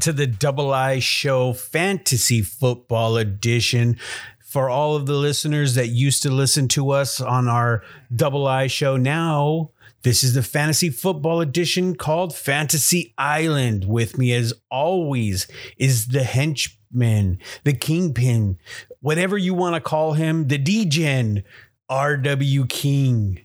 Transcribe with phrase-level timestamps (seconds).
[0.00, 3.96] To the Double I Show Fantasy Football Edition.
[4.44, 7.82] For all of the listeners that used to listen to us on our
[8.14, 9.70] Double I Show, now
[10.02, 13.86] this is the Fantasy Football Edition called Fantasy Island.
[13.86, 15.46] With me, as always,
[15.78, 18.58] is the henchman, the kingpin,
[19.00, 21.42] whatever you want to call him, the DGen,
[21.90, 23.44] RW King.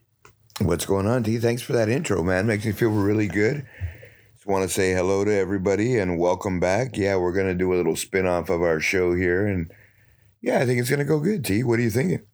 [0.60, 1.38] What's going on, D?
[1.38, 2.46] Thanks for that intro, man.
[2.46, 3.66] Makes me feel really good.
[4.42, 6.98] Just want to say hello to everybody and welcome back.
[6.98, 9.46] Yeah, we're going to do a little spin off of our show here.
[9.46, 9.72] And
[10.42, 11.64] yeah, I think it's going to go good, T.
[11.64, 12.26] What are you thinking?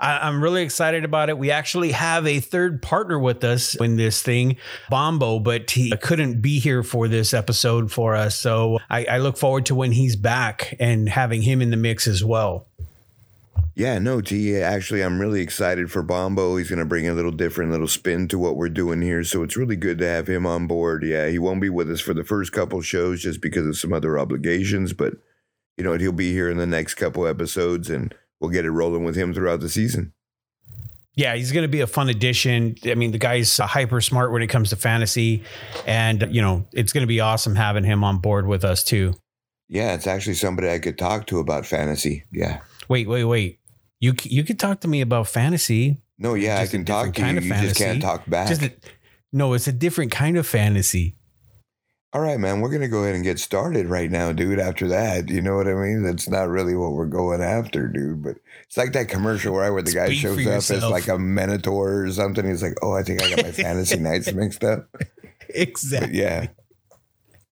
[0.00, 1.36] I, I'm really excited about it.
[1.36, 4.56] We actually have a third partner with us in this thing,
[4.88, 8.34] Bombo, but he couldn't be here for this episode for us.
[8.34, 12.06] So I, I look forward to when he's back and having him in the mix
[12.06, 12.67] as well.
[13.74, 14.56] Yeah, no, T.
[14.56, 16.56] Actually, I'm really excited for Bombo.
[16.56, 19.22] He's going to bring a little different little spin to what we're doing here.
[19.22, 21.04] So it's really good to have him on board.
[21.04, 23.92] Yeah, he won't be with us for the first couple shows just because of some
[23.92, 25.14] other obligations, but
[25.76, 29.04] you know, he'll be here in the next couple episodes and we'll get it rolling
[29.04, 30.12] with him throughout the season.
[31.14, 32.76] Yeah, he's going to be a fun addition.
[32.84, 35.42] I mean, the guy's hyper smart when it comes to fantasy,
[35.84, 39.14] and you know, it's going to be awesome having him on board with us too.
[39.68, 42.24] Yeah, it's actually somebody I could talk to about fantasy.
[42.32, 42.60] Yeah.
[42.88, 43.60] Wait, wait, wait.
[44.00, 46.00] You you could talk to me about fantasy.
[46.18, 47.52] No, yeah, Just I can talk to kind you.
[47.52, 48.48] of You just can't talk back.
[48.48, 48.72] Just a,
[49.32, 51.14] no, it's a different kind of fantasy.
[52.14, 54.58] All right, man, we're going to go ahead and get started right now, dude.
[54.58, 56.02] After that, you know what I mean?
[56.02, 58.22] That's not really what we're going after, dude.
[58.22, 61.06] But it's like that commercial, right, where the guy Speak for shows up as like
[61.08, 62.48] a Minotaur or something.
[62.48, 64.88] He's like, oh, I think I got my fantasy nights mixed up.
[64.92, 65.08] But
[65.50, 66.18] Exactly.
[66.18, 66.46] yeah.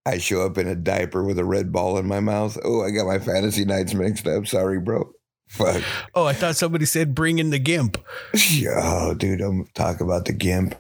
[0.05, 2.59] I show up in a diaper with a red ball in my mouth.
[2.65, 4.47] Oh, I got my fantasy nights mixed up.
[4.49, 5.13] Sorry, bro.
[5.51, 5.83] Fuck.
[6.15, 7.99] Oh, I thought somebody said bring in the gimp.
[8.69, 10.77] Oh, dude, I'm talk about the gimp.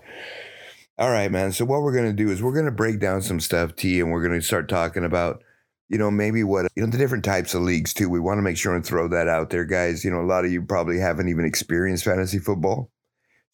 [0.97, 1.51] All right, man.
[1.51, 4.23] So what we're gonna do is we're gonna break down some stuff, T, and we're
[4.23, 5.43] gonna start talking about,
[5.89, 8.09] you know, maybe what you know the different types of leagues too.
[8.09, 10.05] We want to make sure and throw that out there, guys.
[10.05, 12.93] You know, a lot of you probably haven't even experienced fantasy football,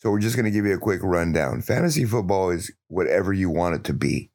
[0.00, 1.62] so we're just gonna give you a quick rundown.
[1.62, 4.30] Fantasy football is whatever you want it to be.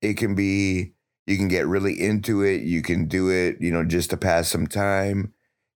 [0.00, 0.94] It can be.
[1.28, 2.62] You can get really into it.
[2.62, 5.32] You can do it, you know, just to pass some time.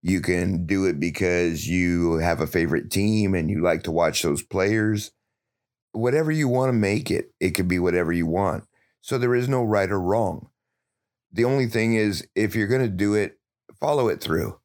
[0.07, 4.21] You can do it because you have a favorite team and you like to watch
[4.21, 5.09] those players.
[5.93, 8.66] Whatever you want to make it, it could be whatever you want.
[9.01, 10.49] So there is no right or wrong.
[11.33, 13.39] The only thing is, if you're going to do it,
[13.79, 14.59] follow it through.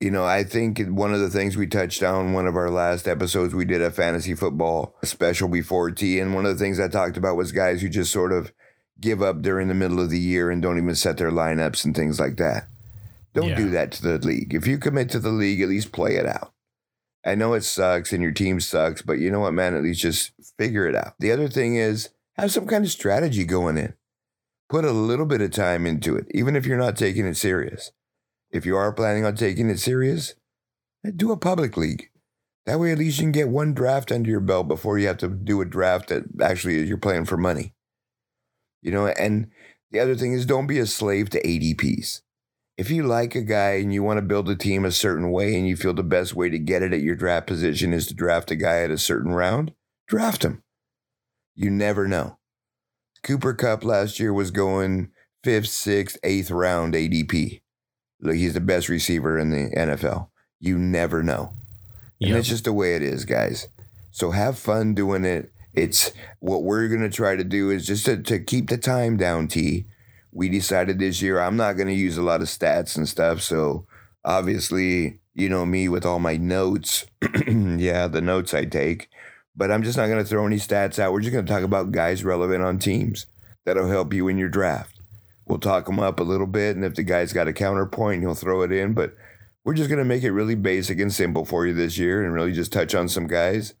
[0.00, 3.08] You know, I think one of the things we touched on one of our last
[3.08, 6.20] episodes, we did a fantasy football special before T.
[6.20, 8.52] And one of the things I talked about was guys who just sort of
[9.00, 11.96] give up during the middle of the year and don't even set their lineups and
[11.96, 12.68] things like that.
[13.34, 13.56] Don't Yeah.
[13.56, 14.54] do that to the league.
[14.54, 16.52] If you commit to the league, at least play it out.
[17.24, 19.74] I know it sucks and your team sucks, but you know what, man?
[19.74, 21.14] At least just figure it out.
[21.18, 23.94] The other thing is have some kind of strategy going in.
[24.68, 27.92] Put a little bit of time into it, even if you're not taking it serious.
[28.50, 30.34] If you are planning on taking it serious,
[31.16, 32.08] do a public league.
[32.66, 35.18] That way, at least you can get one draft under your belt before you have
[35.18, 37.74] to do a draft that actually you're playing for money.
[38.82, 39.50] You know, and
[39.90, 42.21] the other thing is don't be a slave to ADPs.
[42.78, 45.54] If you like a guy and you want to build a team a certain way
[45.54, 48.14] and you feel the best way to get it at your draft position is to
[48.14, 49.72] draft a guy at a certain round,
[50.08, 50.62] draft him.
[51.54, 52.38] You never know.
[53.22, 55.10] Cooper Kupp last year was going
[55.44, 57.60] fifth, sixth, eighth round ADP.
[58.20, 60.28] Look, he's the best receiver in the NFL.
[60.58, 61.52] You never know.
[62.20, 62.38] And Yep.
[62.38, 63.68] it's just the way it is, guys.
[64.10, 65.52] So have fun doing it.
[65.74, 69.16] It's what we're going to try to do is just to, to keep the time
[69.16, 69.86] down, T.
[70.32, 73.42] We decided this year I'm not going to use a lot of stats and stuff.
[73.42, 73.86] So
[74.24, 77.06] obviously, you know me with all my notes.
[77.46, 79.08] yeah, the notes I take.
[79.54, 81.12] But I'm just not going to throw any stats out.
[81.12, 83.26] We're just going to talk about guys relevant on teams
[83.64, 84.98] that'll help you in your draft.
[85.46, 86.76] We'll talk them up a little bit.
[86.76, 88.94] And if the guy's got a counterpoint, he'll throw it in.
[88.94, 89.14] But
[89.64, 92.32] we're just going to make it really basic and simple for you this year and
[92.32, 93.74] really just touch on some guys.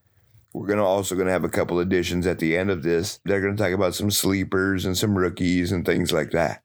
[0.52, 3.20] We're to also going to have a couple additions at the end of this.
[3.24, 6.62] They're going to talk about some sleepers and some rookies and things like that.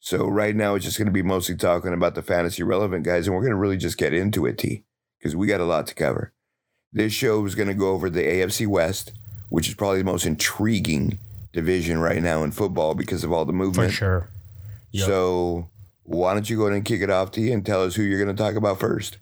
[0.00, 3.26] So right now it's just going to be mostly talking about the fantasy relevant guys
[3.26, 4.84] and we're going to really just get into it, T,
[5.18, 6.32] because we got a lot to cover.
[6.92, 9.12] This show is going to go over the AFC West,
[9.48, 11.18] which is probably the most intriguing
[11.52, 13.90] division right now in football because of all the movement.
[13.90, 14.30] For sure.
[14.92, 15.06] Yep.
[15.06, 15.70] So
[16.04, 18.22] why don't you go ahead and kick it off, T, and tell us who you're
[18.22, 19.18] going to talk about first?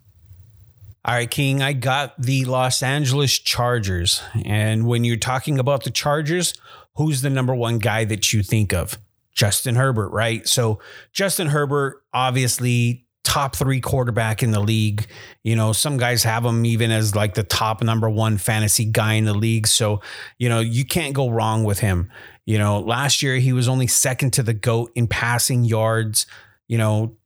[1.06, 4.20] All right, King, I got the Los Angeles Chargers.
[4.44, 6.53] And when you're talking about the Chargers,
[6.97, 8.99] who's the number one guy that you think of?
[9.32, 10.49] Justin Herbert, right?
[10.49, 10.81] So,
[11.12, 15.06] Justin Herbert, obviously, top three quarterback in the league.
[15.44, 19.12] You know, some guys have him even as like the top number one fantasy guy
[19.12, 19.69] in the league.
[19.69, 20.00] So,
[20.38, 22.11] you know, you can't go wrong with him.
[22.47, 26.26] You know, last year he was only second to the GOAT in passing yards.
[26.67, 27.17] You know,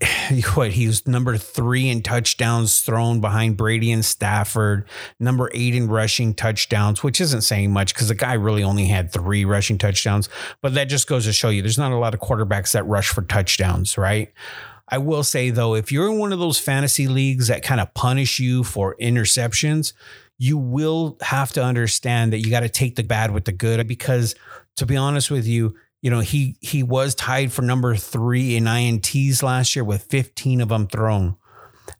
[0.54, 4.88] what he was number three in touchdowns thrown behind Brady and Stafford,
[5.18, 9.12] number eight in rushing touchdowns, which isn't saying much because the guy really only had
[9.12, 10.28] three rushing touchdowns.
[10.60, 13.08] But that just goes to show you there's not a lot of quarterbacks that rush
[13.08, 14.32] for touchdowns, right?
[14.88, 17.92] I will say though, if you're in one of those fantasy leagues that kind of
[17.94, 19.94] punish you for interceptions,
[20.38, 23.86] you will have to understand that you got to take the bad with the good
[23.88, 24.34] because
[24.76, 25.74] to be honest with you,
[26.06, 30.60] you know, he he was tied for number 3 in INTs last year with 15
[30.60, 31.36] of them thrown.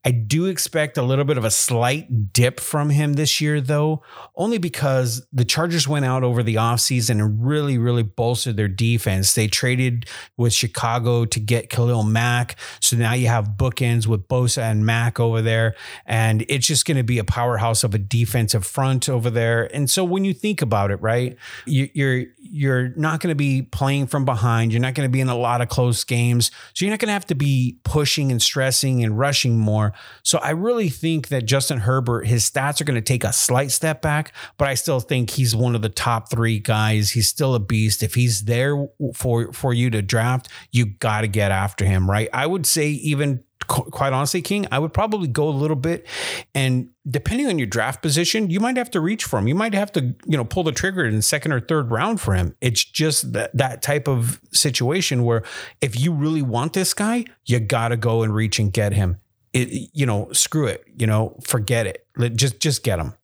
[0.06, 4.04] I do expect a little bit of a slight dip from him this year, though,
[4.36, 9.34] only because the Chargers went out over the offseason and really, really bolstered their defense.
[9.34, 10.06] They traded
[10.36, 12.54] with Chicago to get Khalil Mack.
[12.78, 15.74] So now you have bookends with Bosa and Mack over there.
[16.06, 19.68] And it's just going to be a powerhouse of a defensive front over there.
[19.74, 21.36] And so when you think about it, right,
[21.66, 24.72] you're you're not going to be playing from behind.
[24.72, 26.52] You're not going to be in a lot of close games.
[26.74, 29.94] So you're not going to have to be pushing and stressing and rushing more.
[30.22, 33.70] So I really think that Justin Herbert, his stats are going to take a slight
[33.70, 37.10] step back, but I still think he's one of the top three guys.
[37.10, 38.02] He's still a beast.
[38.02, 42.28] If he's there for, for you to draft, you got to get after him, right?
[42.32, 46.06] I would say even quite honestly, King, I would probably go a little bit
[46.54, 49.48] and depending on your draft position, you might have to reach for him.
[49.48, 52.34] You might have to, you know, pull the trigger in second or third round for
[52.34, 52.54] him.
[52.60, 55.42] It's just that that type of situation where
[55.80, 59.18] if you really want this guy, you got to go and reach and get him.
[59.56, 62.06] It, you know, screw it, you know, forget it.
[62.16, 63.14] Let, Just just get him.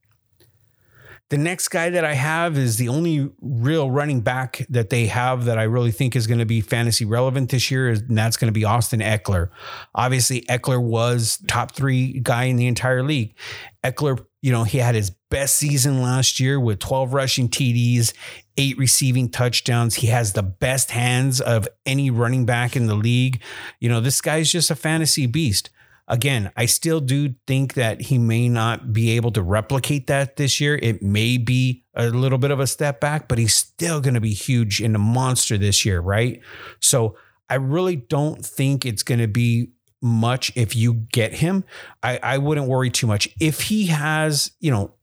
[1.29, 5.47] The next guy that I have is the only real running back that they have
[5.47, 8.49] that I really think is going to be fantasy relevant this year, and that's going
[8.49, 9.49] to be Austin Ekeler.
[9.95, 13.35] Obviously, Ekeler was top three guy in the entire league.
[13.83, 18.13] Ekeler, you know, he had his best season last year with 12 rushing TDs,
[18.59, 19.95] eight receiving touchdowns.
[19.95, 23.43] He has the best hands of any running back in the league.
[23.81, 25.71] You know, this guy's just a fantasy beast
[26.13, 30.61] again, I still do think that he may not be able to replicate that this
[30.61, 30.79] year.
[30.81, 34.21] It may be a little bit of a step back, but he's still going to
[34.21, 36.41] be huge and a monster this year, right?
[36.81, 37.17] So
[37.49, 39.73] I really don't think it's going to be
[40.03, 41.65] much if you get him.
[42.03, 43.27] I, I wouldn't worry too much.
[43.41, 44.95] If he has, you know,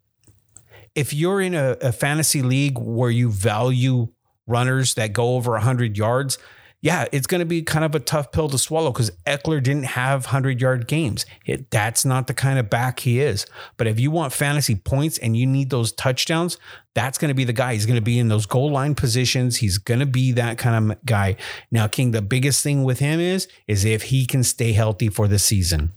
[0.94, 4.10] if you're in a, a fantasy league where you value
[4.46, 6.38] runners that go over 100 yards,
[6.81, 9.84] yeah, it's going to be kind of a tough pill to swallow because Ekeler didn't
[9.84, 11.26] have 100 yard games.
[11.46, 13.46] It, that's not the kind of back he is.
[13.76, 16.58] But if you want fantasy points and you need those touchdowns,
[16.96, 17.74] that's going to be the guy.
[17.74, 19.58] He's going to be in those goal line positions.
[19.58, 21.36] He's going to be that kind of guy.
[21.70, 25.28] Now, King, the biggest thing with him is, is if he can stay healthy for
[25.28, 25.92] the season.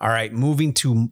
[0.00, 1.10] All right, moving to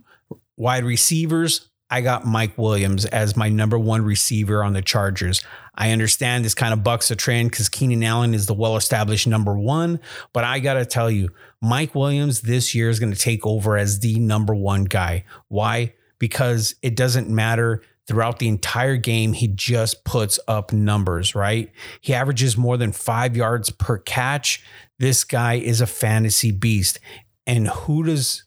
[0.57, 1.69] wide receivers.
[1.93, 5.43] I got Mike Williams as my number one receiver on the Chargers.
[5.75, 9.27] I understand this kind of bucks a trend because Keenan Allen is the well established
[9.27, 10.01] number one.
[10.33, 11.29] But I got to tell you,
[11.61, 15.27] Mike Williams this year is going to take over as the number one guy.
[15.49, 15.93] Why?
[16.19, 21.71] Because it doesn't matter throughout the entire game, he just puts up numbers, right?
[22.01, 24.65] He averages more than five yards per catch.
[24.99, 27.01] This guy is a fantasy beast.
[27.47, 28.45] And who does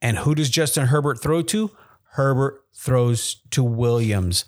[0.00, 1.72] and who does Justin Herbert throw to?
[2.16, 4.46] Herbert throws to Williams.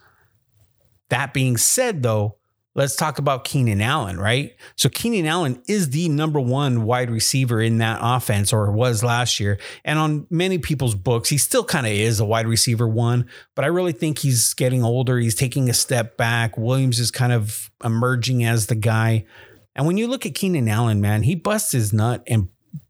[1.11, 2.39] That being said, though,
[2.75, 4.57] let's talk about Keenan Allen, right?
[4.75, 9.39] So Keenan Allen is the number one wide receiver in that offense, or was last
[9.39, 9.59] year.
[9.85, 13.67] And on many people's books, he still kind of is a wide receiver one, but
[13.67, 15.19] I really think he's getting older.
[15.19, 16.57] He's taking a step back.
[16.57, 19.27] Williams is kind of emerging as the guy.
[19.75, 22.49] And when you look at Keenan Allen, man, he busts his nut and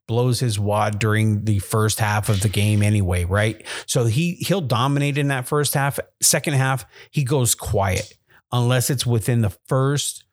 [0.08, 3.62] blows his wad during the first half of the game anyway, right?
[3.86, 6.00] So he he'll dominate in that first half.
[6.20, 8.14] Second half, he goes quiet
[8.50, 10.24] unless it's within the first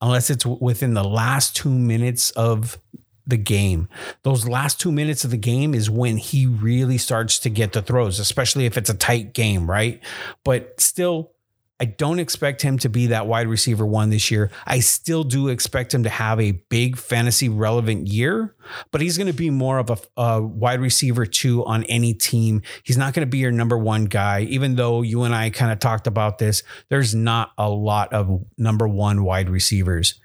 [0.00, 2.78] unless it's within the last 2 minutes of
[3.26, 3.88] the game.
[4.22, 7.82] Those last 2 minutes of the game is when he really starts to get the
[7.82, 10.00] throws, especially if it's a tight game, right?
[10.44, 11.32] But still
[11.78, 14.50] I don't expect him to be that wide receiver one this year.
[14.66, 18.54] I still do expect him to have a big fantasy relevant year,
[18.92, 22.62] but he's going to be more of a, a wide receiver two on any team.
[22.82, 25.70] He's not going to be your number one guy, even though you and I kind
[25.70, 26.62] of talked about this.
[26.88, 30.18] There's not a lot of number one wide receivers.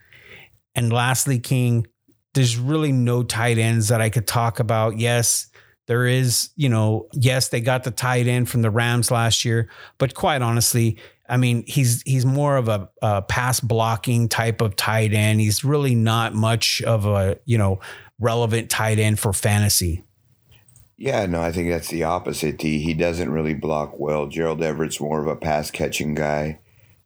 [0.74, 1.86] And lastly, King,
[2.34, 5.00] there's really no tight ends that I could talk about.
[5.00, 5.48] Yes,
[5.88, 9.70] there is, you know, yes, they got the tight end from the Rams last year,
[9.98, 10.98] but quite honestly,
[11.32, 15.40] I mean, he's he's more of a, a, pass blocking type of tight end.
[15.40, 17.80] He's really not much of a you know
[18.20, 20.04] relevant tight end for fantasy.
[20.98, 22.62] Yeah, no, I think that's the opposite.
[22.62, 24.28] He he doesn't really block well.
[24.28, 26.60] Gerald Everett's more of a pass catching guy.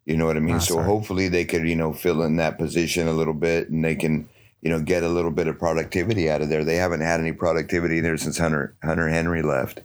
[0.06, 0.56] You know what I mean?
[0.56, 0.86] Oh, so sorry.
[0.86, 4.28] hopefully they could, you know, fill in that position a little bit and they can,
[4.62, 6.64] you know, get a little bit of productivity out of there.
[6.64, 9.82] They haven't had any productivity there since Hunter Hunter Henry left.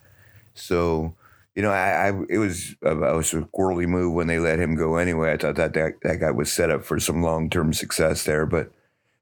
[0.54, 1.14] So,
[1.54, 4.60] you know, I, I it was a, it was a squirrely move when they let
[4.60, 5.32] him go anyway.
[5.32, 8.46] I thought that that, that guy was set up for some long term success there,
[8.46, 8.72] but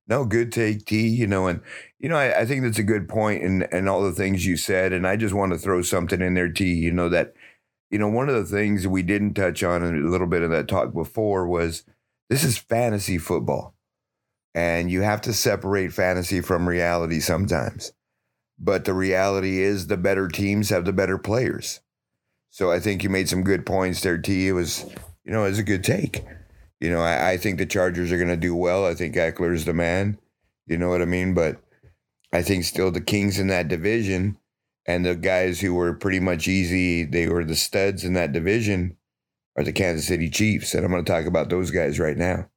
[0.09, 1.07] no, good take, T.
[1.09, 1.61] You know, and
[1.99, 4.57] you know, I, I think that's a good point, and and all the things you
[4.57, 6.73] said, and I just want to throw something in there, T.
[6.73, 7.35] You know that,
[7.91, 10.69] you know, one of the things we didn't touch on a little bit of that
[10.69, 11.85] talk before was
[12.29, 13.75] this is fantasy football,
[14.55, 17.93] and you have to separate fantasy from reality sometimes.
[18.59, 21.81] But the reality is, the better teams have the better players.
[22.51, 24.49] So I think you made some good points there, T.
[24.49, 24.85] It was,
[25.25, 26.25] you know, it was a good take.
[26.81, 28.87] You know, I, I think the Chargers are going to do well.
[28.87, 30.19] I think Ekeler is the man.
[30.67, 31.35] You know what I mean?
[31.35, 31.61] But
[32.33, 34.39] I think still the Kings in that division
[34.87, 38.97] and the guys who were pretty much easy, they were the studs in that division,
[39.57, 40.75] are the Kansas City Chiefs.
[40.75, 42.49] And I'm going to talk about those guys right now.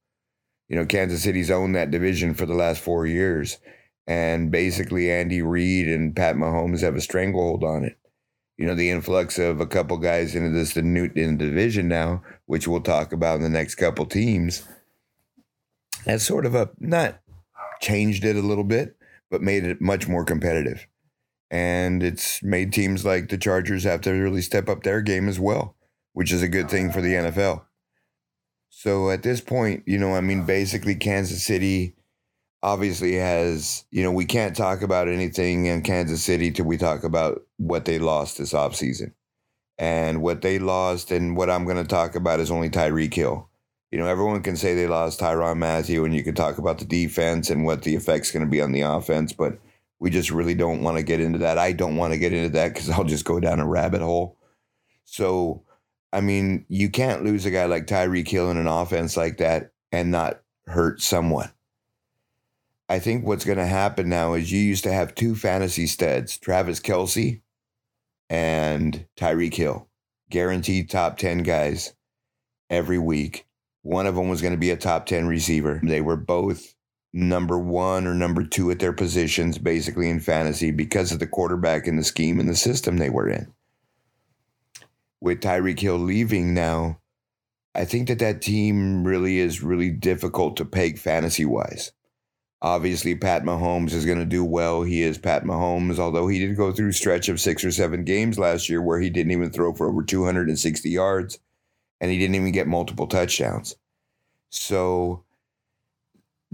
[0.68, 3.58] You know, Kansas City's owned that division for the last four years.
[4.06, 7.98] And basically, Andy Reid and Pat Mahomes have a stranglehold on it
[8.58, 12.22] you know, the influx of a couple guys into this new in the division now,
[12.46, 14.66] which we'll talk about in the next couple teams,
[16.06, 17.20] has sort of a not
[17.80, 18.96] changed it a little bit,
[19.30, 20.86] but made it much more competitive.
[21.50, 25.38] And it's made teams like the Chargers have to really step up their game as
[25.38, 25.76] well,
[26.12, 27.64] which is a good thing for the NFL.
[28.70, 31.94] So at this point, you know, I mean, basically, Kansas City
[32.62, 37.04] obviously has, you know, we can't talk about anything in Kansas City till we talk
[37.04, 39.12] about what they lost this offseason.
[39.78, 43.48] And what they lost and what I'm going to talk about is only Tyreek Hill.
[43.90, 46.84] You know, everyone can say they lost Tyrann Mathieu, and you can talk about the
[46.84, 49.58] defense and what the effect's going to be on the offense, but
[49.98, 51.58] we just really don't want to get into that.
[51.58, 54.38] I don't want to get into that because I'll just go down a rabbit hole.
[55.04, 55.62] So,
[56.12, 59.72] I mean, you can't lose a guy like Tyreek Hill in an offense like that
[59.90, 61.50] and not hurt someone.
[62.92, 66.36] I think what's going to happen now is you used to have two fantasy studs,
[66.36, 67.40] Travis Kelce
[68.28, 69.88] and Tyreek Hill,
[70.28, 71.94] guaranteed top 10 guys
[72.68, 73.46] every week.
[73.80, 75.80] One of them was going to be a top 10 receiver.
[75.82, 76.74] They were both
[77.14, 81.86] number one or number two at their positions, basically in fantasy, because of the quarterback
[81.86, 83.54] and the scheme and the system they were in.
[85.18, 87.00] With Tyreek Hill leaving now,
[87.74, 91.92] I think that that team really is really difficult to peg fantasy wise.
[92.62, 94.84] Obviously, Pat Mahomes is going to do well.
[94.84, 98.04] He is Pat Mahomes, although he did go through a stretch of six or seven
[98.04, 101.40] games last year where he didn't even throw for over 260 yards
[102.00, 103.74] and he didn't even get multiple touchdowns.
[104.50, 105.24] So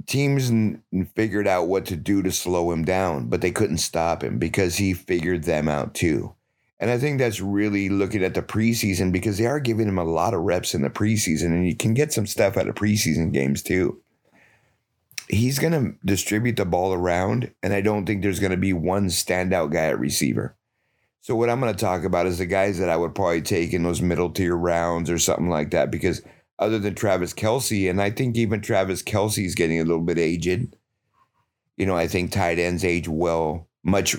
[0.07, 0.83] teams n-
[1.15, 4.77] figured out what to do to slow him down, but they couldn't stop him because
[4.77, 6.35] he figured them out too.
[6.81, 10.05] And I think that's really looking at the preseason because they are giving him a
[10.05, 13.31] lot of reps in the preseason and you can get some stuff out of preseason
[13.31, 14.01] games too
[15.29, 18.73] he's going to distribute the ball around, and I don't think there's going to be
[18.73, 20.57] one standout guy at receiver.
[21.21, 23.73] So, what I'm going to talk about is the guys that I would probably take
[23.73, 26.23] in those middle tier rounds or something like that, because
[26.59, 30.19] other than Travis Kelce, and I think even Travis Kelce is getting a little bit
[30.19, 30.77] aged.
[31.77, 34.17] You know, I think tight ends age well, much,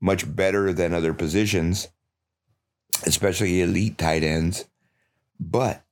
[0.00, 1.88] much better than other positions,
[3.04, 4.66] especially elite tight ends.
[5.38, 5.84] But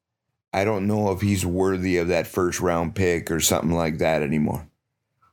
[0.52, 4.22] I don't know if he's worthy of that first round pick or something like that
[4.22, 4.68] anymore.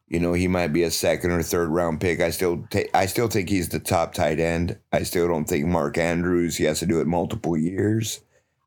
[0.08, 2.22] You know, he might be a second or third round pick.
[2.22, 4.78] I still ta- I still think he's the top tight end.
[4.92, 8.22] I still don't think Mark Andrews, he has to do it multiple years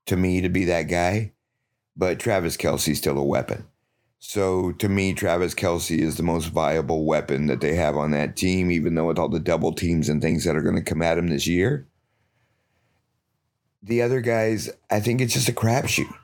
[0.06, 1.32] to me to be that guy.
[1.96, 3.66] But Travis Kelce's still a weapon.
[4.18, 8.36] So to me, Travis Kelce is the most viable weapon that they have on that
[8.36, 11.00] team, even though with all the double teams and things that are going to come
[11.00, 11.86] at him this year.
[13.82, 16.14] The other guys, I think it's just a crapshoot.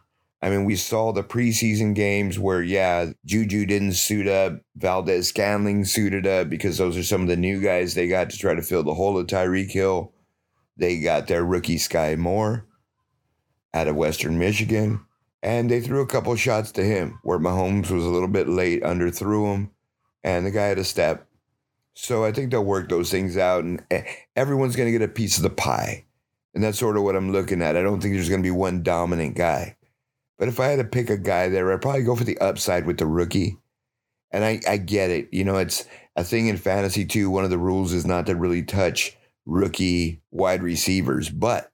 [0.46, 6.24] I mean, we saw the preseason games where, yeah, Juju didn't suit up, Valdes-Scantling suited
[6.24, 8.84] up because those are some of the new guys they got to try to fill
[8.84, 10.12] the hole of Tyreek Hill.
[10.76, 12.64] They got their rookie Skyy Moore
[13.74, 15.04] out of Western Michigan,
[15.42, 18.84] and they threw a couple shots to him where Mahomes was a little bit late,
[18.84, 19.72] underthrew him,
[20.22, 21.26] and the guy had a step.
[21.94, 24.04] So I think they'll work those things out, and eh,
[24.36, 26.04] everyone's going to get a piece of the pie.
[26.54, 27.76] And that's sort of what I'm looking at.
[27.76, 29.76] I don't think there's going to be one dominant guy.
[30.38, 32.86] But if I had to pick a guy there, I'd probably go for the upside
[32.86, 33.58] with the rookie.
[34.30, 35.28] And I, I get it.
[35.32, 37.30] You know, it's a thing in fantasy too.
[37.30, 39.16] One of the rules is not to really touch
[39.46, 41.30] rookie wide receivers.
[41.30, 41.72] But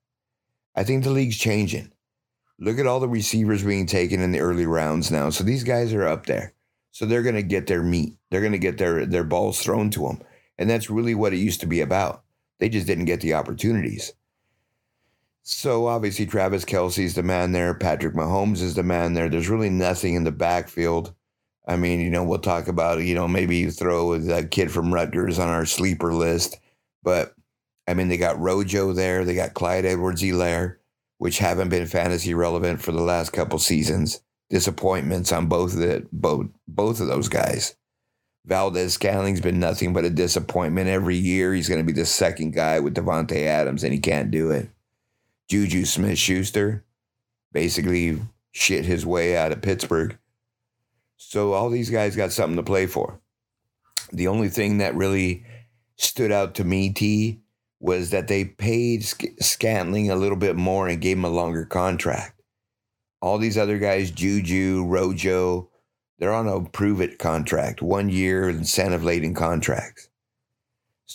[0.76, 1.92] I think the league's changing.
[2.58, 5.30] Look at all the receivers being taken in the early rounds now.
[5.30, 6.54] So these guys are up there.
[6.92, 8.18] So they're going to get their meat.
[8.30, 10.22] They're going to get their, their balls thrown to them.
[10.58, 12.22] And that's really what it used to be about.
[12.60, 14.12] They just didn't get the opportunities.
[15.42, 17.74] So obviously Travis Kelce's the man there.
[17.74, 19.28] Patrick Mahomes is the man there.
[19.28, 21.14] There's really nothing in the backfield.
[21.66, 24.94] I mean, you know, we'll talk about, you know, maybe you throw that kid from
[24.94, 26.58] Rutgers on our sleeper list.
[27.02, 27.34] But
[27.88, 29.24] I mean, they got Rojo there.
[29.24, 30.76] They got Clyde Edwards Helaire,
[31.18, 34.20] which haven't been fantasy relevant for the last couple seasons.
[34.50, 37.74] Disappointments on both of the, both both of those guys.
[38.44, 41.54] Valdes-Scantling's been nothing but a disappointment every year.
[41.54, 44.68] He's going to be the second guy with Davante Adams, and he can't do it.
[45.48, 46.84] Juju Smith Schuster
[47.52, 48.20] basically
[48.52, 50.18] shit his way out of Pittsburgh.
[51.16, 53.20] So all these guys got something to play for.
[54.12, 55.44] The only thing that really
[55.96, 57.40] stood out to me, T,
[57.80, 62.40] was that they paid Scantling a little bit more and gave him a longer contract.
[63.20, 65.70] All these other guys, Juju, Rojo,
[66.18, 70.08] they're on a prove it contract, one year incentive laden contracts.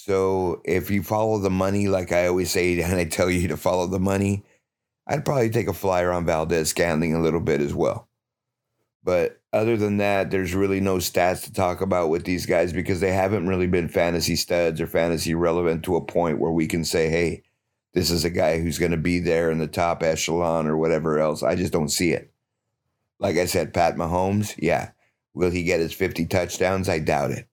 [0.03, 3.57] So if you follow the money, like I always say, and I tell you to
[3.57, 4.43] follow the money,
[5.07, 8.07] I'd probably take a flyer on Valdes-Scantling a little bit as well.
[9.03, 12.99] But other than that, there's really no stats to talk about with these guys because
[12.99, 16.83] they haven't really been fantasy studs or fantasy relevant to a point where we can
[16.83, 17.43] say, hey,
[17.93, 21.19] this is a guy who's going to be there in the top echelon or whatever
[21.19, 21.41] else.
[21.41, 22.33] I just don't see it.
[23.19, 24.91] Like I said, Pat Mahomes, yeah,
[25.37, 26.89] Will he get his 50 touchdowns?
[26.89, 27.47] I doubt it.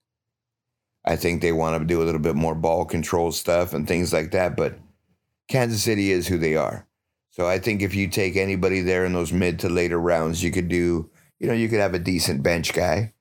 [1.05, 4.13] I think they want to do a little bit more ball control stuff and things
[4.13, 4.79] like that, but
[5.49, 6.87] Kansas City is who they are.
[7.31, 10.51] So I think if you take anybody there in those mid to later rounds, you
[10.51, 13.13] could do, you know, you could have a decent bench guy.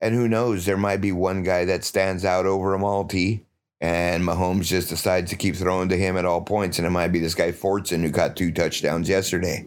[0.00, 3.46] And who knows, there might be one guy that stands out over them all, T.
[3.80, 6.78] And Mahomes just decides to keep throwing to him at all points.
[6.78, 9.66] And it might be this guy Fortson who got two touchdowns yesterday.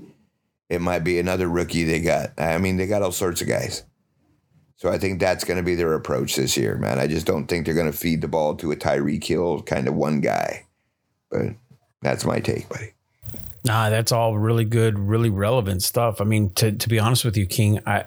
[0.69, 2.31] It might be another rookie they got.
[2.37, 3.83] I mean, they got all sorts of guys.
[4.77, 6.99] So I think that's going to be their approach this year, man.
[6.99, 9.87] I just don't think they're going to feed the ball to a Tyreek Hill kind
[9.87, 10.65] of one guy.
[11.31, 11.55] But
[12.01, 12.91] that's my take, buddy.
[13.65, 16.21] Nah, that's all really good, really relevant stuff.
[16.21, 18.05] I mean, to, to be honest with you, King, I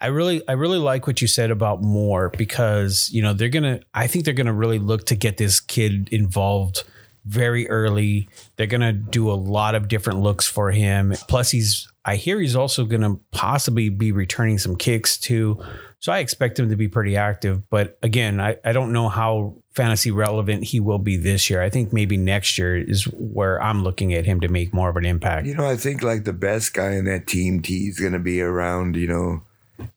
[0.00, 3.80] I really I really like what you said about Moore because, you know, they're gonna
[3.92, 6.84] I think they're gonna really look to get this kid involved
[7.26, 8.30] very early.
[8.56, 11.12] They're gonna do a lot of different looks for him.
[11.28, 15.62] Plus he's I hear he's also gonna possibly be returning some kicks too.
[16.04, 17.62] So I expect him to be pretty active.
[17.70, 21.62] But again, I, I don't know how fantasy relevant he will be this year.
[21.62, 24.96] I think maybe next year is where I'm looking at him to make more of
[24.96, 25.46] an impact.
[25.46, 28.18] You know, I think like the best guy in that team T is going to
[28.18, 29.44] be around, you know,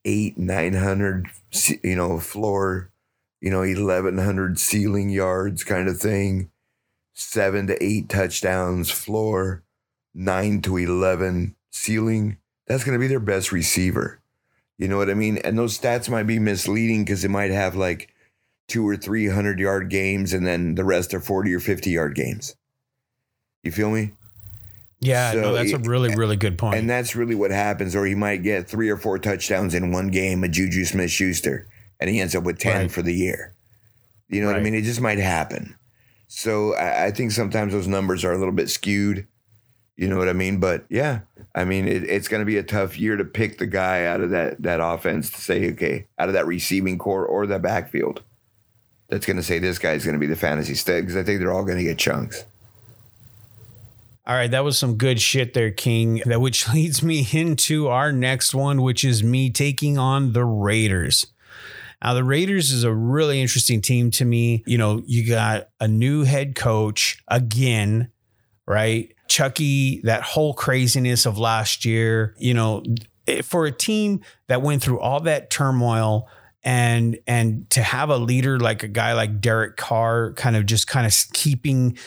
[0.06, 1.28] eight, 900,
[1.84, 2.90] you know, floor,
[3.42, 6.52] you know, 1,100 ceiling yards kind of thing,
[7.16, 9.66] seven to eight touchdowns floor,
[10.14, 12.38] nine to 11 ceiling.
[12.68, 14.20] That's going to be their best receiver.
[14.78, 15.38] You know what I mean?
[15.40, 18.14] And those stats might be misleading because it might have like
[18.68, 22.16] two or three hundred yard games and then the rest are 40 or 50 yard
[22.16, 22.56] games.
[23.64, 24.12] You feel me?
[25.00, 26.76] Yeah, so no, that's a really, really good point.
[26.76, 27.96] And that's really what happens.
[27.96, 31.68] Or he might get three or four touchdowns in one game, a Juju Smith Schuster,
[32.00, 32.92] and he ends up with 10 right.
[32.92, 33.54] for the year.
[34.28, 34.54] You know right.
[34.54, 34.74] what I mean?
[34.74, 35.76] It just might happen.
[36.28, 39.28] So I, I think sometimes those numbers are a little bit skewed.
[39.98, 40.60] You know what I mean?
[40.60, 41.22] But yeah,
[41.56, 44.22] I mean, it, it's going to be a tough year to pick the guy out
[44.22, 48.22] of that that offense to say, okay, out of that receiving core or the backfield,
[49.10, 51.40] that's going to say this guy's going to be the fantasy stud because I think
[51.40, 52.46] they're all going to get chunks.
[54.28, 56.22] All right, that was some good shit there, King.
[56.26, 61.28] That which leads me into our next one, which is me taking on the Raiders.
[62.04, 64.64] Now, the Raiders is a really interesting team to me.
[64.68, 68.12] You know, you got a new head coach again,
[68.68, 69.12] right?
[69.30, 72.84] Chucky, that whole craziness of last year, you know,
[73.44, 76.30] for a team that went through all that turmoil
[76.64, 80.88] and and to have a leader like a guy like Derek Carr kind of just
[80.88, 81.98] kind of keeping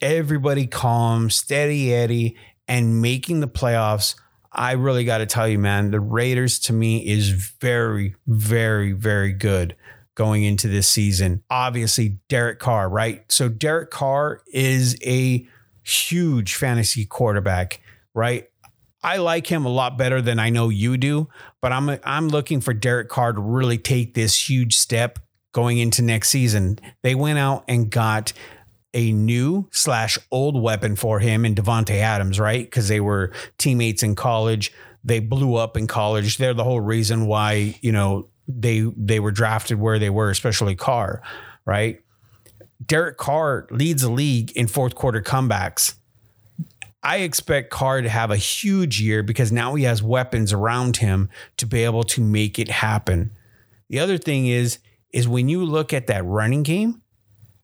[0.00, 4.14] everybody calm, steady Eddie and making the playoffs.
[4.52, 9.32] I really got to tell you, man, the Raiders to me is very, very, very
[9.32, 9.76] good
[10.16, 11.42] going into this season.
[11.48, 13.30] Obviously, Derek Carr, right?
[13.30, 15.46] So Derek Carr is a
[15.82, 17.80] huge fantasy quarterback,
[18.14, 18.48] right?
[19.02, 21.28] I like him a lot better than I know you do,
[21.62, 25.18] but I'm I'm looking for Derek Carr to really take this huge step
[25.52, 26.78] going into next season.
[27.02, 28.32] They went out and got
[28.92, 32.64] a new slash old weapon for him in Davante Adams, right?
[32.64, 34.72] Because they were teammates in college.
[35.02, 36.36] They blew up in college.
[36.36, 40.74] They're the whole reason why you know they they were drafted where they were, especially
[40.74, 41.22] Carr,
[41.64, 42.00] right?
[42.84, 45.94] Derek Carr leads the league in fourth quarter comebacks.
[47.02, 51.30] I expect Carr to have a huge year because now he has weapons around him
[51.56, 53.30] to be able to make it happen.
[53.88, 54.78] The other thing is,
[55.12, 56.99] is when you look at that running game,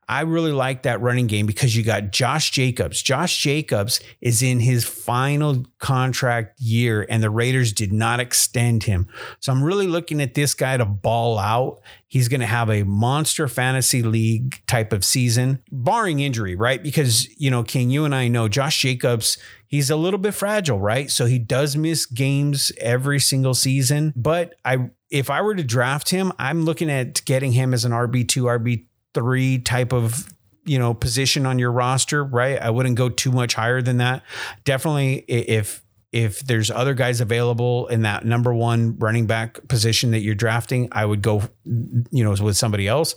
[0.08, 3.02] I really like that running game because you got Josh Jacobs.
[3.02, 9.08] Josh Jacobs is in his final contract year, and the Raiders did not extend him.
[9.40, 11.80] So I'm really looking at this guy to ball out.
[12.06, 16.80] He's going to have a monster fantasy league type of season, barring injury, right?
[16.80, 20.78] Because, you know, King, you and I know Josh Jacobs, he's a little bit fragile,
[20.78, 21.10] right?
[21.10, 24.12] So he does miss games every single season.
[24.14, 27.90] But I, if I were to draft him, I'm looking at getting him as an
[27.90, 28.84] RB2, RB
[29.16, 30.28] three type of
[30.66, 32.60] you know position on your roster, right?
[32.60, 34.22] I wouldn't go too much higher than that.
[34.64, 40.20] Definitely, if if there's other guys available in that number one running back position that
[40.20, 43.14] you're drafting, I would go, you know, with somebody else.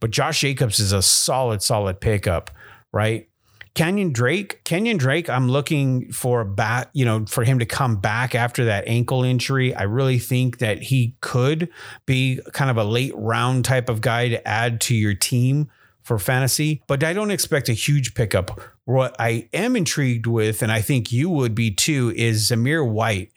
[0.00, 2.50] But Josh Jacobs is a solid, solid pickup,
[2.92, 3.28] right?
[3.74, 7.96] Kenyon Drake, Kenyon Drake, I'm looking for a bat, you know, for him to come
[7.96, 9.74] back after that ankle injury.
[9.74, 11.70] I really think that he could
[12.04, 15.70] be kind of a late round type of guy to add to your team
[16.02, 18.60] for fantasy, but I don't expect a huge pickup.
[18.84, 23.32] What I am intrigued with, and I think you would be too, is Zamir White.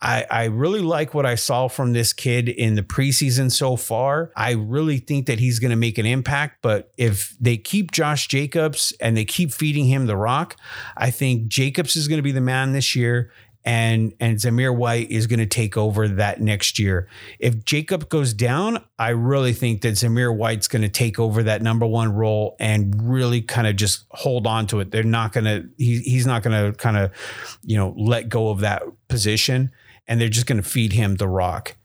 [0.00, 4.30] I, I really like what I saw from this kid in the preseason so far.
[4.36, 6.58] I really think that he's going to make an impact.
[6.62, 10.56] But if they keep Josh Jacobs and they keep feeding him the rock,
[10.96, 13.32] I think Jacobs is going to be the man this year.
[13.64, 17.08] And, and Zamir White is going to take over that next year.
[17.38, 21.60] If Jacob goes down, I really think that Zamir White's going to take over that
[21.60, 24.90] number one role and really kind of just hold on to it.
[24.90, 27.10] They're not going to, he, he's not going to kind of,
[27.62, 29.70] you know, let go of that position
[30.08, 31.76] and they're just going to feed him the rock.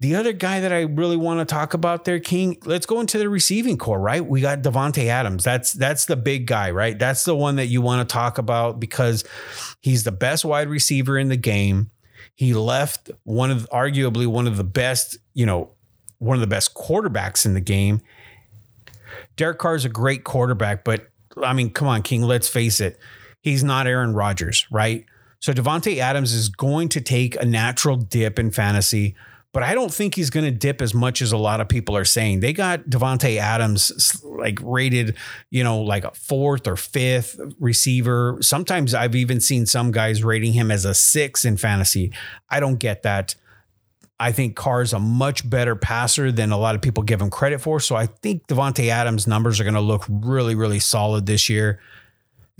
[0.00, 3.18] The other guy that I really want to talk about there, King, let's go into
[3.18, 4.24] the receiving core, right?
[4.24, 5.44] We got Davante Adams.
[5.44, 6.98] That's that's the big guy, right?
[6.98, 9.22] That's the one that you want to talk about because
[9.80, 11.90] he's the best wide receiver in the game.
[12.34, 15.70] He left one of arguably one of the best, you know,
[16.18, 18.00] one of the best quarterbacks in the game.
[19.36, 21.10] Derek Carr is a great quarterback, but
[21.40, 22.98] I mean, come on, King, let's face it.
[23.40, 25.04] He's not Aaron Rodgers, right?
[25.42, 29.16] So Davante Adams is going to take a natural dip in fantasy,
[29.52, 31.96] but I don't think he's going to dip as much as a lot of people
[31.96, 32.38] are saying.
[32.38, 35.16] They got Davante Adams like rated,
[35.50, 38.38] you know, like a fourth or fifth receiver.
[38.40, 42.12] Sometimes I've even seen some guys rating him as a six in fantasy.
[42.48, 43.34] I don't get that.
[44.20, 47.60] I think Carr's a much better passer than a lot of people give him credit
[47.60, 47.80] for.
[47.80, 51.80] So I think Davante Adams' numbers are going to look really, really solid this year.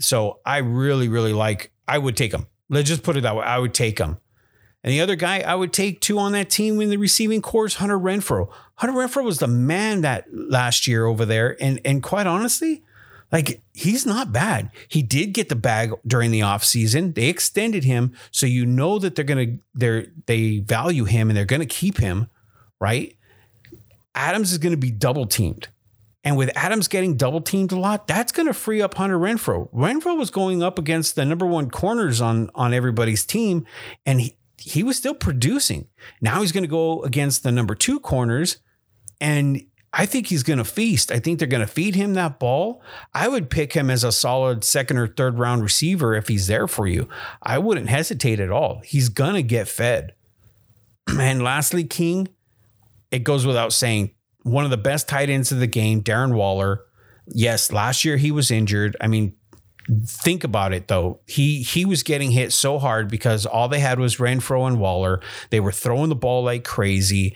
[0.01, 1.71] So I really, really like.
[1.87, 2.47] I would take him.
[2.73, 3.43] Let's just put it that way.
[3.43, 4.17] I would take him.
[4.83, 7.75] And the other guy I would take two on that team in the receiving is
[7.75, 8.51] Hunter Renfrow.
[8.75, 11.55] Hunter Renfrow was the man that last year over there.
[11.61, 12.83] And and quite honestly,
[13.31, 14.71] like he's not bad.
[14.89, 17.15] He did get the bag during the offseason.
[17.15, 18.13] They extended him.
[18.31, 22.29] So you know that they're gonna they're they value him and they're gonna keep him,
[22.79, 23.15] right?
[24.15, 25.69] Adams is gonna be double teamed.
[26.23, 29.69] And with Adams getting double teamed a lot, that's going to free up Hunter Renfrow.
[29.73, 33.65] Renfrow was going up against the number one corners on, on everybody's team,
[34.05, 35.87] and he, he was still producing.
[36.21, 38.59] Now he's going to go against the number two corners,
[39.19, 41.11] and I think he's going to feast.
[41.11, 42.81] I think they're going to feed him that ball.
[43.13, 46.67] I would pick him as a solid second or third round receiver if he's there
[46.67, 47.07] for you.
[47.43, 48.81] I wouldn't hesitate at all.
[48.83, 50.13] He's going to get fed.
[51.19, 52.29] And lastly, King,
[53.11, 54.11] it goes without saying,
[54.43, 56.81] one of the best tight ends of the game, Darren Waller.
[57.27, 58.95] Yes, last year he was injured.
[59.01, 59.33] I mean,
[60.05, 61.19] think about it though.
[61.25, 65.21] He he was getting hit so hard because all they had was Renfrow and Waller.
[65.49, 67.35] They were throwing the ball like crazy.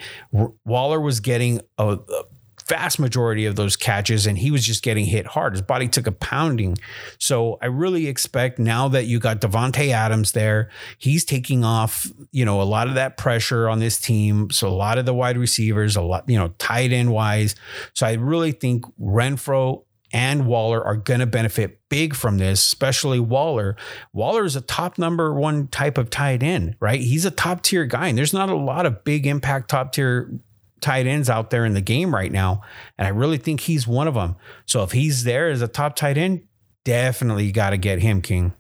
[0.65, 2.24] Waller was getting a, a
[2.67, 5.53] vast majority of those catches and he was just getting hit hard.
[5.53, 6.77] His body took a pounding.
[7.19, 12.45] So I really expect now that you got Davante Adams there, he's taking off, you
[12.45, 14.49] know, a lot of that pressure on this team.
[14.51, 17.56] So a lot of the wide receivers, a lot, you know, tight end wise.
[17.93, 23.19] So I really think Renfrow and Waller are going to benefit big from this, especially
[23.19, 23.75] Waller.
[24.13, 26.99] Waller is a top number one type of tight end, right?
[26.99, 30.32] He's a top tier guy, and there's not a lot of big impact top tier
[30.81, 32.61] tight ends out there in the game right now.
[32.97, 34.35] And I really think he's one of them.
[34.65, 36.43] So if he's there as a top tight end,
[36.83, 38.53] definitely got to get him, King.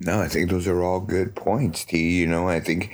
[0.00, 2.18] No, I think those are all good points, T.
[2.18, 2.92] You know, I think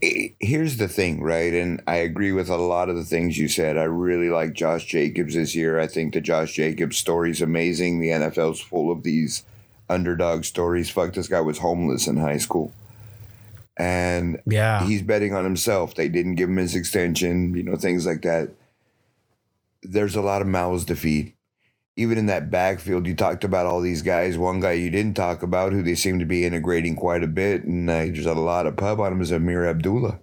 [0.00, 1.52] it, here's the thing, right?
[1.52, 3.76] And I agree with a lot of the things you said.
[3.76, 5.78] I really like Josh Jacobs this year.
[5.78, 8.00] I think the Josh Jacobs story is amazing.
[8.00, 9.44] The NFL's full of these
[9.90, 10.88] underdog stories.
[10.88, 12.72] Fuck, this guy was homeless in high school
[13.78, 15.94] and yeah, he's betting on himself.
[15.94, 18.50] They didn't give him his extension, you know, things like that.
[19.82, 21.34] There's a lot of mouths to feed.
[21.96, 24.38] Even in that backfield, you talked about all these guys.
[24.38, 27.64] One guy you didn't talk about, who they seem to be integrating quite a bit,
[27.64, 30.20] and uh, there's a lot of pub on him, is Ameer Abdullah.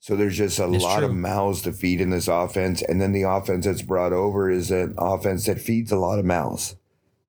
[0.00, 2.82] So there's just a It's lot of mouths to feed in this offense.
[2.82, 6.24] And then the offense that's brought over is an offense that feeds a lot of
[6.24, 6.76] mouths,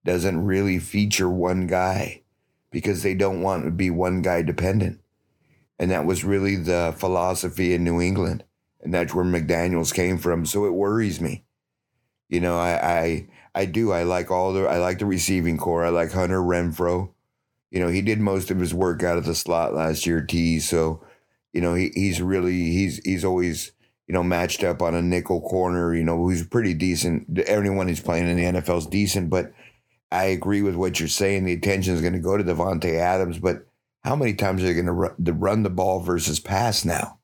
[0.06, 2.22] doesn't really feature one guy
[2.72, 5.00] because they don't want to be one guy dependent.
[5.80, 8.44] And that was really the philosophy in New England.
[8.82, 10.46] And that's where McDaniels came from.
[10.46, 11.46] So it worries me.
[12.28, 13.92] You know, I I, I do.
[13.92, 15.84] I like all the I like the receiving core.
[15.84, 17.10] I like Hunter Renfrow.
[17.72, 20.60] You know, he did most of his work out of the slot last year, T.
[20.60, 21.04] So,
[21.54, 23.72] you know, he, he's really he's he's always,
[24.08, 27.40] you know, matched up on a nickel corner, you know, who's pretty decent.
[27.40, 29.54] Everyone who's playing in the NFL is decent, but
[30.12, 31.46] I agree with what you're saying.
[31.46, 33.68] The attention is going to go to Davante Adams, but
[34.04, 37.20] how many times are they going to run, the ball versus pass now?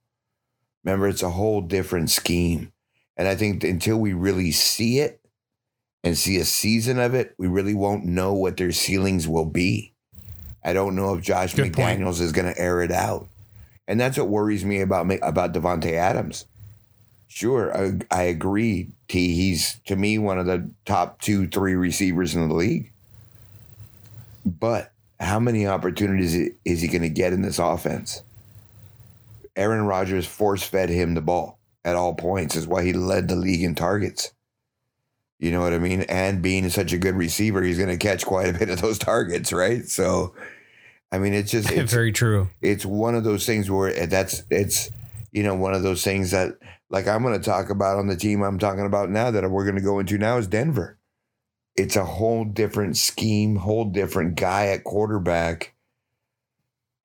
[0.84, 2.72] Remember, it's a whole different scheme.
[3.18, 5.22] And I think until we really see it
[6.04, 9.94] and see a season of it, we really won't know what their ceilings will be.
[10.64, 12.02] I don't know if Josh Good point.
[12.02, 13.30] McDaniels is going to air it out.
[13.88, 16.46] And that's what worries me about about Davante Adams.
[17.28, 18.92] Sure, I, I agree.
[19.08, 19.34] T.
[19.34, 22.92] He's to me one of the top two, three receivers in the league.
[24.44, 28.24] But how many opportunities is he going to get in this offense?
[29.56, 33.36] Aaron Rodgers force fed him the ball at all points, is why he led the
[33.36, 34.34] league in targets.
[35.40, 36.02] You know what I mean?
[36.04, 38.98] And being such a good receiver, he's going to catch quite a bit of those
[38.98, 39.86] targets, right?
[39.86, 40.34] So,
[41.12, 42.50] I mean, it's just it's, Very true.
[42.62, 44.90] it's one of those things where that's it's
[45.32, 46.58] you know one of those things that
[46.90, 49.66] like I'm going to talk about on the team I'm talking about now that we're
[49.66, 50.98] going to go into now is Denver.
[51.76, 55.74] It's a whole different scheme, whole different guy at quarterback.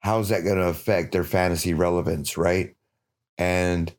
[0.00, 2.74] How's that going to affect their fantasy relevance, right?
[3.36, 3.92] And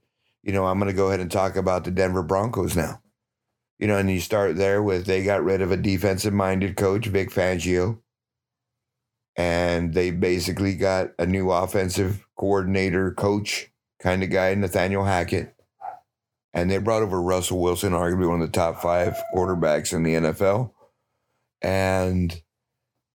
[0.44, 3.02] you know, I'm going to go ahead and talk about the Denver Broncos now.
[3.78, 7.08] You know, and you start there with they got rid of a defensive minded coach,
[7.08, 8.00] Vic Fangio
[9.36, 15.56] and they basically got a new offensive coordinator, coach kind of guy, Nathaniel Hackett.
[16.54, 20.16] And they brought over Russell Wilson, arguably one of the top five quarterbacks in the
[20.16, 20.72] NFL.
[21.62, 22.42] And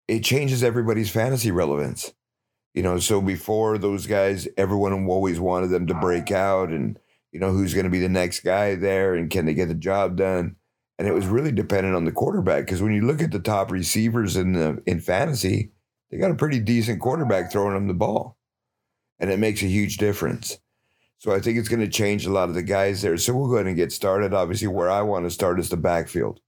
[0.08, 2.14] it changes everybody's fantasy relevance.
[2.74, 6.98] You know, so before those guys, everyone always wanted them to break out and,
[7.32, 9.76] you know, who's going to be the next guy there and can they get the
[9.76, 10.56] job done?
[10.98, 13.72] And it was really dependent on the quarterback because when you look at the top
[13.72, 15.72] receivers in the in fantasy,
[16.10, 18.38] they got a pretty decent quarterback throwing them the ball.
[19.20, 20.60] And it makes a huge difference.
[21.24, 23.16] So I think it's going to change a lot of the guys there.
[23.16, 24.34] So we'll go ahead and get started.
[24.34, 26.42] Obviously, where I want to start is the backfield.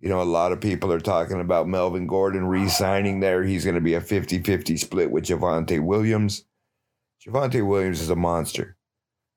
[0.00, 3.44] You know, a lot of people are talking about Melvin Gordon re signing there.
[3.44, 6.46] He's going to be a 50 50 split with Javonte Williams.
[7.24, 8.76] Javonte Williams is a monster.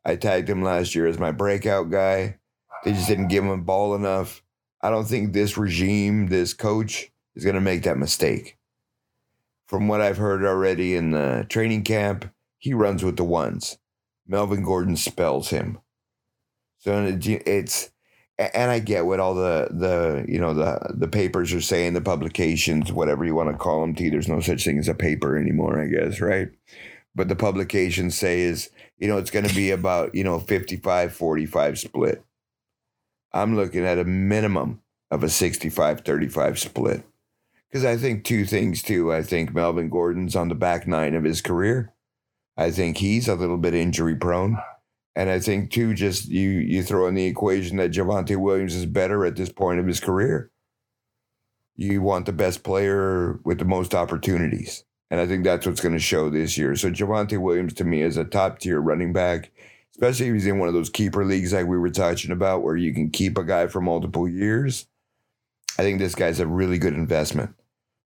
[0.04, 2.40] I tagged him last year as my breakout guy.
[2.84, 4.42] They just didn't give him a ball enough.
[4.82, 8.58] I don't think this regime, this coach, is going to make that mistake
[9.70, 13.78] from what I've heard already in the training camp, he runs with the ones.
[14.30, 15.80] Melvin Gordon spells him.
[16.78, 17.90] So it's,
[18.38, 22.00] and I get what all the the you know the the papers are saying, the
[22.00, 23.94] publications, whatever you want to call them.
[23.94, 24.10] T.
[24.10, 26.50] There's no such thing as a paper anymore, I guess, right?
[27.14, 31.14] But the publications say is you know it's going to be about you know 55
[31.14, 32.24] 45 split.
[33.34, 37.04] I'm looking at a minimum of a 65 35 split.
[37.70, 39.12] Because I think two things too.
[39.12, 41.94] I think Melvin Gordon's on the back nine of his career.
[42.60, 44.58] I think he's a little bit injury prone.
[45.16, 48.86] And I think too, just you you throw in the equation that Javonte Williams is
[48.86, 50.52] better at this point of his career.
[51.78, 54.84] You want the best player with the most opportunities.
[55.10, 56.76] And I think that's what's going to show this year.
[56.76, 59.52] So Javonte Williams to me is a top tier running back,
[59.96, 62.76] especially if he's in one of those keeper leagues like we were touching about, where
[62.76, 64.86] you can keep a guy for multiple years.
[65.78, 67.56] I think this guy's a really good investment.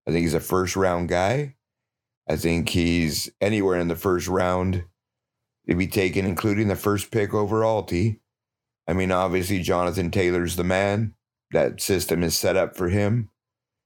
[0.07, 1.55] I think he's a first round guy.
[2.27, 4.85] I think he's anywhere in the first round
[5.67, 7.83] to be taken, including the first pick overall.
[7.83, 8.19] T.
[8.87, 11.13] I mean, obviously, Jonathan Taylor's the man.
[11.51, 13.29] That system is set up for him.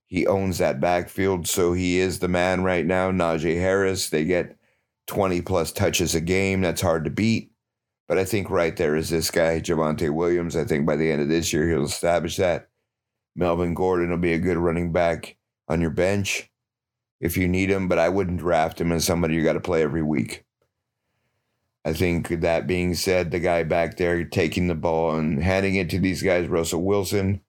[0.08, 3.12] He owns that backfield, so he is the man right now.
[3.12, 4.56] Najee Harris, they get
[5.08, 6.62] 20 plus touches a game.
[6.62, 7.52] That's hard to beat.
[8.08, 10.56] But I think right there is this guy, Javonte Williams.
[10.56, 12.70] I think by the end of this year, he'll establish that.
[13.36, 15.36] Melvin Gordon will be a good running back
[15.68, 16.50] on your bench
[17.20, 19.82] if you need him, but I wouldn't draft him as somebody you got to play
[19.82, 20.46] every week.
[21.84, 25.90] I think that being said, the guy back there taking the ball and handing it
[25.92, 27.42] to these guys, Russell Wilson.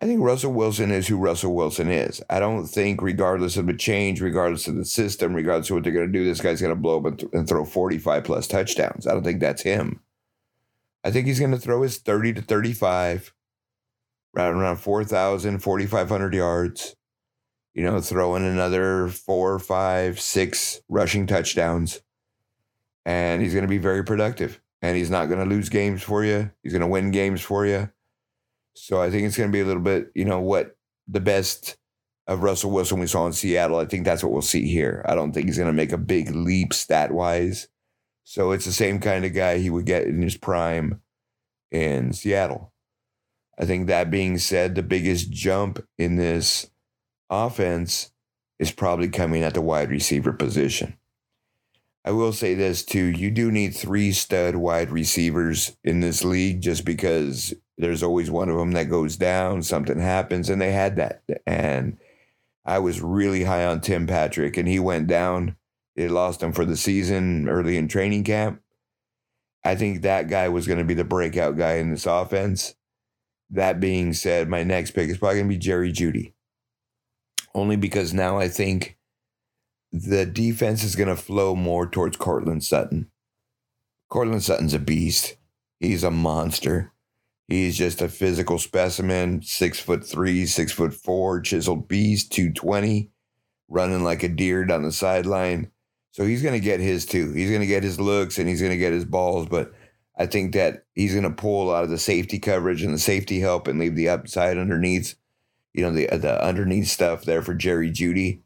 [0.00, 2.22] I think Russell Wilson is who Russell Wilson is.
[2.28, 5.92] I don't think, regardless of the change, regardless of the system, regardless of what they're
[5.92, 8.46] going to do, this guy's going to blow up and, th- and throw 45 plus
[8.46, 9.06] touchdowns.
[9.06, 10.00] I don't think that's him.
[11.04, 13.32] I think he's going to throw his 30 to 35,
[14.34, 16.96] right around 4,000, 4,500 yards
[17.76, 22.00] you know, throw in another four, five, six rushing touchdowns.
[23.04, 24.60] and he's going to be very productive.
[24.82, 26.50] And he's not going to lose games for you.
[26.62, 27.90] He's going to win games for you.
[28.74, 31.76] So I think it's going to be a little bit, you know, what the best
[32.26, 33.78] of Russell Wilson we saw in Seattle.
[33.78, 35.04] I think that's what we'll see here.
[35.06, 37.68] I don't think he's going to make a big leap stat wise.
[38.24, 41.00] So it's the same kind of guy he would get in his prime
[41.70, 42.72] in Seattle.
[43.58, 46.70] I think that being said, the biggest jump in this
[47.30, 48.12] offense
[48.58, 50.96] is probably coming at the wide receiver position.
[52.04, 56.60] I will say this too you do need three stud wide receivers in this league
[56.60, 60.96] just because there's always one of them that goes down, something happens, and they had
[60.96, 61.22] that.
[61.46, 61.98] And
[62.64, 65.56] I was really high on Tim Patrick, and he went down.
[65.94, 68.62] They lost him for the season early in training camp.
[69.64, 72.76] I think that guy was going to be the breakout guy in this offense.
[73.50, 76.32] That being said, my next pick is probably going to be Jerry Jeudy.
[77.56, 78.98] Only because now I think
[79.90, 83.10] the defense is going to flow more towards Courtland Sutton.
[84.10, 85.38] Courtland Sutton's a beast.
[85.80, 86.92] He's a monster.
[87.48, 93.10] He's just a physical specimen, six foot three, six foot four, chiseled beast, 220,
[93.68, 95.70] running like a deer down the sideline.
[96.10, 97.32] So he's going to get his too.
[97.32, 99.48] He's going to get his looks and he's going to get his balls.
[99.48, 99.72] But
[100.18, 102.98] I think that he's going to pull a lot of the safety coverage and the
[102.98, 105.14] safety help and leave the upside underneath,
[105.76, 108.40] you know, the, the underneath stuff there for Jerry Jeudy,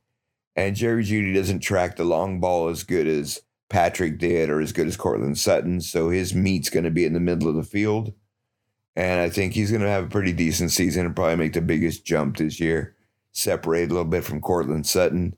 [0.57, 4.73] And Jerry Jeudy doesn't track the long ball as good as Patrick did or as
[4.73, 5.81] good as Courtland Sutton.
[5.81, 8.13] So his meat's going to be in the middle of the field.
[8.97, 11.61] And I think he's going to have a pretty decent season and probably make the
[11.61, 12.97] biggest jump this year,
[13.31, 15.37] separate a little bit from Courtland Sutton.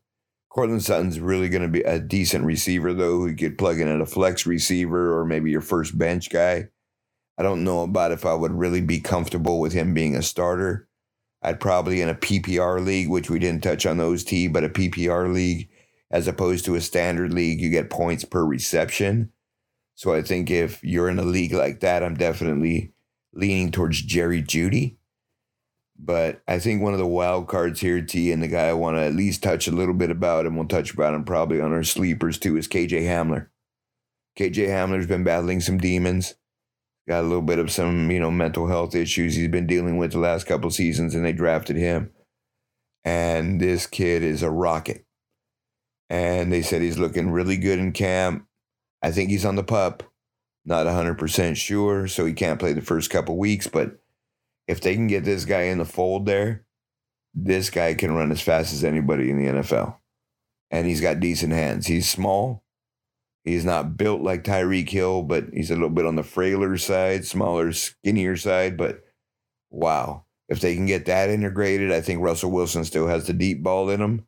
[0.48, 4.00] Courtland Sutton's really going to be a decent receiver, though, who could plug in at
[4.00, 6.68] a flex receiver or maybe your first bench guy.
[7.36, 10.88] I don't know about if I would really be comfortable with him being a starter.
[11.42, 14.68] I'd probably in a PPR league, which we didn't touch on those T, but a
[14.68, 15.68] PPR league,
[16.10, 19.32] as opposed to a standard league, you get points per reception.
[19.94, 22.92] So I think if you're in a league like that, I'm definitely
[23.32, 24.96] leaning towards Jerry Jeudy.
[25.98, 28.96] But I think one of the wild cards here, T, and the guy I want
[28.96, 31.72] to at least touch a little bit about, and we'll touch about him probably on
[31.72, 33.48] our sleepers too, is KJ Hamler.
[34.38, 36.34] KJ Hamler's been battling some demons,
[37.08, 40.12] got a little bit of some, you know, mental health issues he's been dealing with
[40.12, 42.12] the last couple seasons, and they drafted him.
[43.04, 45.04] And this kid is a rocket.
[46.08, 48.46] And they said he's looking really good in camp.
[49.02, 50.04] I think he's on the pup.
[50.64, 53.66] Not 100% sure, so he can't play the first couple weeks.
[53.66, 53.98] But
[54.68, 56.64] if they can get this guy in the fold there,
[57.34, 59.96] this guy can run as fast as anybody in the NFL.
[60.70, 61.86] And he's got decent hands.
[61.86, 62.61] He's small.
[63.44, 67.24] He's not built like Tyreek Hill, but he's a little bit on the frailer side,
[67.24, 68.76] smaller, skinnier side.
[68.76, 69.02] But
[69.70, 73.62] wow, if they can get that integrated, I think Russell Wilson still has the deep
[73.62, 74.26] ball in him.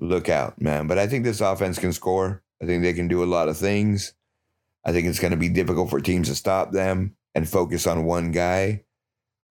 [0.00, 0.88] Look out, man.
[0.88, 2.42] But I think this offense can score.
[2.60, 4.14] I think they can do a lot of things.
[4.84, 8.04] I think it's going to be difficult for teams to stop them and focus on
[8.04, 8.84] one guy.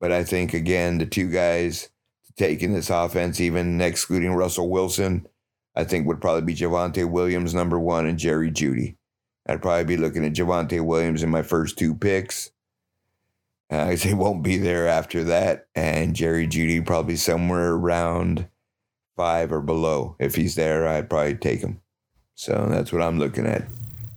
[0.01, 1.89] But I think, again, the two guys
[2.35, 5.27] taking this offense, even excluding Russell Wilson,
[5.75, 8.97] I think would probably be Javonte Williams, number one, and Jerry Jeudy.
[9.47, 12.51] I'd probably be looking at Javonte Williams in my first two picks.
[13.71, 15.67] Uh, I say won't be there after that.
[15.75, 18.47] And Jerry Jeudy probably somewhere around
[19.15, 20.15] five or below.
[20.19, 21.81] If he's there, I'd probably take him.
[22.35, 23.65] So that's what I'm looking at.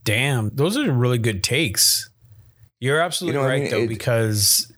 [0.04, 2.10] Damn, those are really good takes.
[2.78, 4.72] You're absolutely you know, right I mean, though, because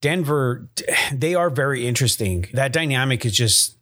[0.00, 0.68] Denver,
[1.12, 2.46] they are very interesting.
[2.52, 3.76] That dynamic is just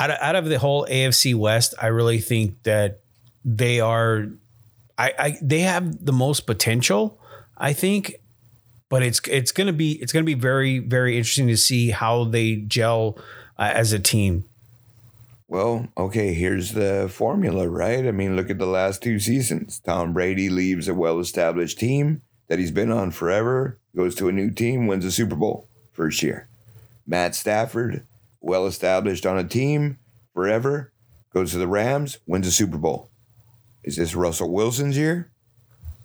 [0.00, 1.74] out of, out of the whole AFC West.
[1.80, 3.00] I really think that
[3.44, 4.28] they are,
[4.98, 7.20] I, I they have the most potential.
[7.56, 8.14] I think,
[8.88, 12.56] but it's it's gonna be it's gonna be very very interesting to see how they
[12.56, 13.18] gel
[13.58, 14.44] uh, as a team.
[15.46, 18.06] Well, okay, here's the formula, right?
[18.06, 19.80] I mean, look at the last two seasons.
[19.80, 24.32] Tom Brady leaves a well established team that he's been on forever, goes to a
[24.32, 26.48] new team, wins a Super Bowl first year.
[27.06, 28.06] Matt Stafford,
[28.40, 29.98] well established on a team
[30.34, 30.92] forever,
[31.32, 33.10] goes to the Rams, wins a Super Bowl.
[33.82, 35.30] Is this Russell Wilson's year?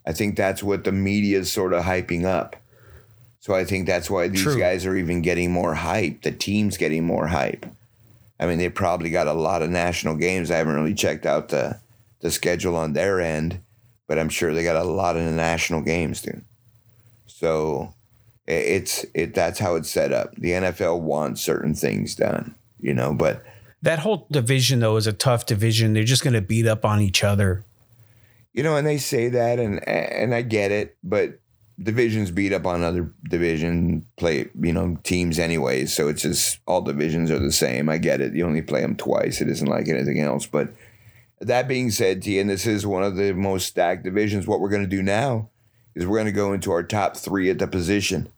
[0.05, 2.55] I think that's what the media is sort of hyping up.
[3.39, 4.57] So I think that's why these True.
[4.57, 6.21] guys are even getting more hype.
[6.23, 7.65] The team's getting more hype.
[8.39, 10.51] I mean, they probably got a lot of national games.
[10.51, 11.79] I haven't really checked out the
[12.21, 13.61] the schedule on their end,
[14.07, 16.43] but I'm sure they got a lot of national games, dude.
[17.27, 17.93] So
[18.47, 20.35] it's it that's how it's set up.
[20.35, 23.43] The NFL wants certain things done, you know, but
[23.85, 25.93] that whole division though is a tough division.
[25.93, 27.63] They're just going to beat up on each other.
[28.53, 31.39] You know, and they say that and and I get it, but
[31.81, 35.93] divisions beat up on other division play, you know, teams anyways.
[35.93, 37.89] So it's just all divisions are the same.
[37.89, 38.33] I get it.
[38.33, 39.41] You only play them twice.
[39.41, 40.69] It isn't like anything else, but
[41.41, 44.47] That being said, T, and this is one of the most stacked divisions.
[44.47, 45.49] What we're going to do now
[45.93, 48.29] is we're going to go into our top three at the position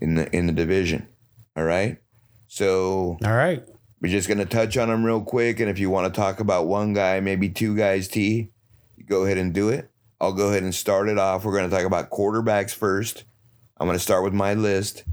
[0.00, 1.08] in the in the division.
[1.56, 1.98] All right.
[2.46, 3.62] So All right.
[4.00, 6.40] We're just going to touch on them real quick, and if you want to talk
[6.40, 8.50] about one guy, maybe two guys, T,
[9.06, 9.90] go ahead and do it.
[10.20, 11.44] I'll go ahead and start it off.
[11.44, 13.24] We're going to talk about quarterbacks first.
[13.78, 15.04] I'm going to start with my list.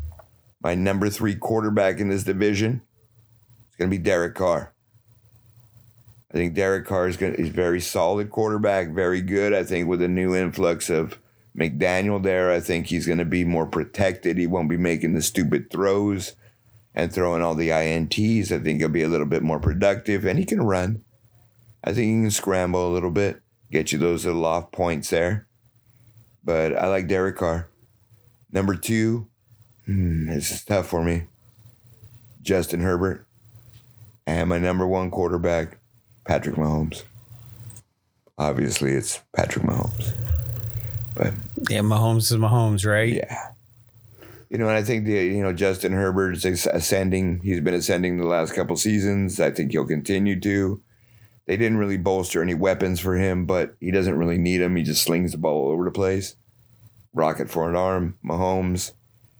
[0.62, 2.82] My number three quarterback in this division
[3.70, 4.74] is going to be Derek Carr.
[6.32, 9.54] I think Derek Carr is going to, he's very solid quarterback, very good.
[9.54, 11.20] I think with a new influx of
[11.58, 14.38] McDaniel there, I think he's going to be more protected.
[14.38, 16.36] He won't be making the stupid throws
[16.98, 18.52] and throwing all the INTs.
[18.52, 21.04] I think he'll be a little bit more productive and he can run.
[21.84, 23.40] I think he can scramble a little bit,
[23.72, 25.48] get you those little off points there.
[26.44, 27.70] But I like Derek Carr.
[28.52, 29.28] Number two,
[29.86, 31.26] hmm, this is tough for me.
[32.42, 33.28] Justin Herbert.
[34.26, 35.78] And my number one quarterback,
[36.26, 37.04] Patrick Mahomes.
[38.40, 40.14] Obviously, it's Patrick Mahomes.
[41.14, 41.34] But
[41.70, 43.14] Yeah, Mahomes is Mahomes, right?
[43.14, 43.52] yeah.
[44.50, 47.42] You know, and I think the you know Justin Herbert is ascending.
[47.44, 49.40] He's been ascending the last couple seasons.
[49.40, 50.82] I think he'll continue to.
[51.48, 54.76] They didn't really bolster any weapons for him, but he doesn't really need them.
[54.76, 56.36] He just slings the ball all over the place.
[57.14, 58.94] Rocket for an arm, Mahomes.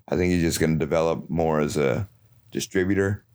[0.08, 2.08] I think he's just going to develop more as a
[2.52, 3.26] distributor.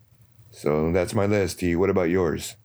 [0.50, 1.60] So that's my list.
[1.60, 1.76] T.
[1.76, 2.56] What about yours?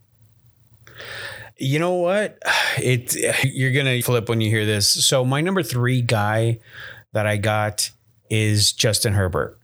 [1.57, 2.37] You know what?
[2.77, 4.87] It you're gonna flip when you hear this.
[4.87, 6.59] So my number three guy
[7.13, 7.91] that I got
[8.29, 9.59] is Justin Herbert.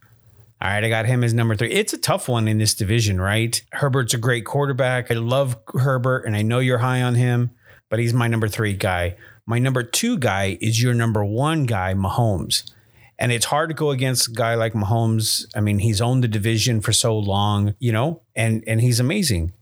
[0.61, 1.71] All right, I got him as number three.
[1.71, 3.61] It's a tough one in this division, right?
[3.73, 5.11] Herbert's a great quarterback.
[5.11, 7.51] I love Herbert, and I know you're high on him,
[7.89, 9.17] but he's my number three guy.
[9.45, 12.71] My number two guy is your number one guy, Mahomes.
[13.19, 15.45] And it's hard to go against a guy like Mahomes.
[15.53, 19.53] I mean, he's owned the division for so long, you know, and and he's amazing.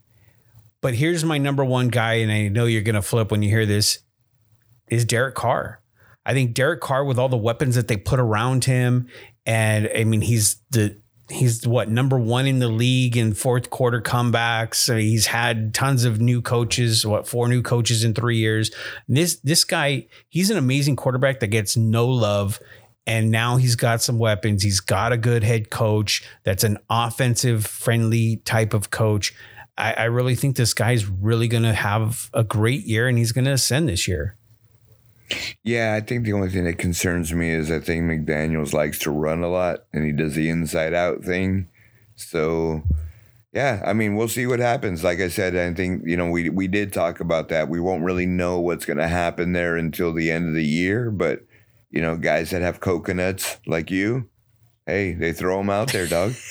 [0.80, 3.66] But here's my number one guy, and I know you're gonna flip when you hear
[3.66, 3.98] this,
[4.88, 5.81] is Derek Carr.
[6.24, 9.08] I think Derek Carr, with all the weapons that they put around him,
[9.44, 11.00] and I mean, he's the
[11.30, 14.94] he's what number one in the league in fourth quarter comebacks.
[15.00, 17.06] He's had tons of new coaches.
[17.06, 18.70] What four new coaches in three years?
[19.08, 22.60] This this guy, he's an amazing quarterback that gets no love.
[23.04, 24.62] And now he's got some weapons.
[24.62, 29.34] He's got a good head coach that's an offensive friendly type of coach.
[29.76, 33.32] I, I really think this guy's really going to have a great year and he's
[33.32, 34.36] going to ascend this year.
[35.62, 39.10] Yeah, I think the only thing that concerns me is I think McDaniels likes to
[39.10, 41.68] run a lot and he does the inside out thing.
[42.16, 42.82] So,
[43.52, 45.04] yeah, I mean, we'll see what happens.
[45.04, 47.68] Like I said, I think, you know, we, we did talk about that.
[47.68, 51.10] We won't really know what's going to happen there until the end of the year.
[51.10, 51.40] But,
[51.90, 54.28] you know, guys that have coconuts like you,
[54.86, 56.34] hey, they throw them out there, dog.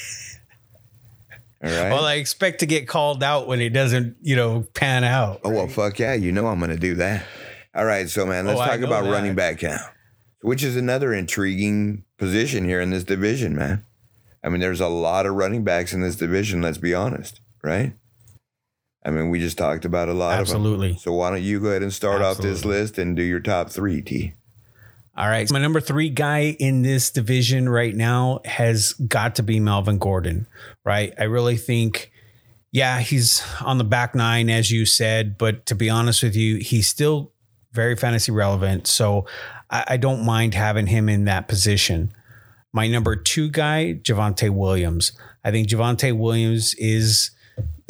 [1.64, 1.92] All right.
[1.92, 5.42] Well, I expect to get called out when it doesn't, you know, pan out.
[5.44, 6.16] Oh well, fuck yeah!
[6.16, 7.24] You know I'm going to do that.
[7.74, 9.12] All right, so man, let's Oh, talk about that.
[9.12, 9.80] running back now,
[10.42, 13.86] which is another intriguing position here in this division, man.
[14.44, 16.62] I mean, there's a lot of running backs in this division.
[16.62, 17.94] Let's be honest, right?
[19.06, 20.98] I mean, we just talked about a lot of Absolutely.
[20.98, 23.70] So why don't you go ahead and start off this list and do your top
[23.70, 24.34] three, T?
[25.18, 25.50] All right.
[25.52, 30.48] My number three guy in this division right now has got to be Melvin Gordon,
[30.86, 31.14] right?
[31.20, 32.12] I really think,
[32.72, 36.58] yeah, he's on the back nine, as you said, but to be honest with you,
[36.58, 37.31] he's still
[37.72, 38.88] very fantasy relevant.
[38.88, 39.26] So
[39.70, 42.14] I, I don't mind having him in that position.
[42.74, 45.12] My number two guy, Javonte Williams.
[45.44, 47.32] I think Javonte Williams is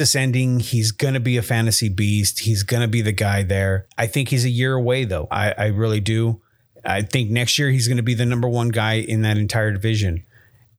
[0.00, 0.60] ascending.
[0.60, 2.40] He's going to be a fantasy beast.
[2.40, 3.86] He's going to be the guy there.
[3.96, 5.28] I think he's a year away, though.
[5.30, 6.40] I, I really do.
[6.84, 9.70] I think next year he's going to be the number one guy in that entire
[9.70, 10.24] division.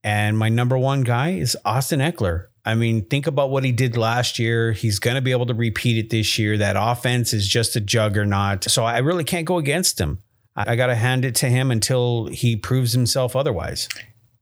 [0.03, 2.47] And my number one guy is Austin Ekeler.
[2.66, 4.72] I mean, think about what he did last year.
[4.72, 6.57] He's going to be able to repeat it this year.
[6.57, 8.64] That offense is just a juggernaut.
[8.66, 10.24] So I really can't go against him.
[10.55, 13.89] I, I got to hand it to him until he proves himself otherwise.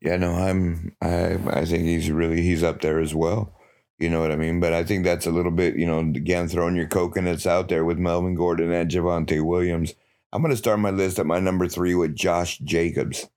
[0.01, 0.95] Yeah, no, I'm.
[1.01, 3.53] I I think he's really he's up there as well.
[3.99, 4.59] You know what I mean?
[4.59, 7.85] But I think that's a little bit, you know, again throwing your coconuts out there
[7.85, 9.93] with Melvin Gordon and Javonte Williams.
[10.33, 13.27] I'm going to start my list at my number three with Josh Jacobs.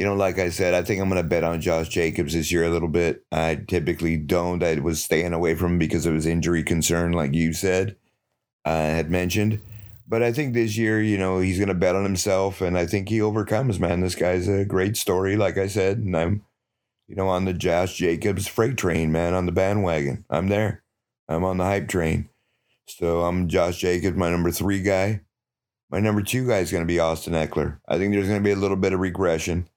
[0.00, 2.50] You know, like I said, I think I'm going to bet on Josh Jacobs this
[2.50, 3.22] year a little bit.
[3.30, 4.64] I typically don't.
[4.64, 7.96] I was staying away from him because of his injury concern, like you said,
[8.64, 9.60] I had mentioned.
[10.08, 12.86] But I think this year, you know, he's going to bet on himself, and I
[12.86, 13.78] think he overcomes.
[13.78, 16.46] Man, this guy's a great story, like I said, and I'm,
[17.06, 20.24] you know, on the Josh Jacobs freight train, man, on the bandwagon.
[20.30, 20.82] I'm there.
[21.28, 22.30] I'm on the hype train.
[22.88, 25.20] So I'm Josh Jacobs, my number three guy.
[25.90, 27.80] My number two guy is going to be Austin Ekeler.
[27.86, 29.68] I think there's going to be a little bit of regression.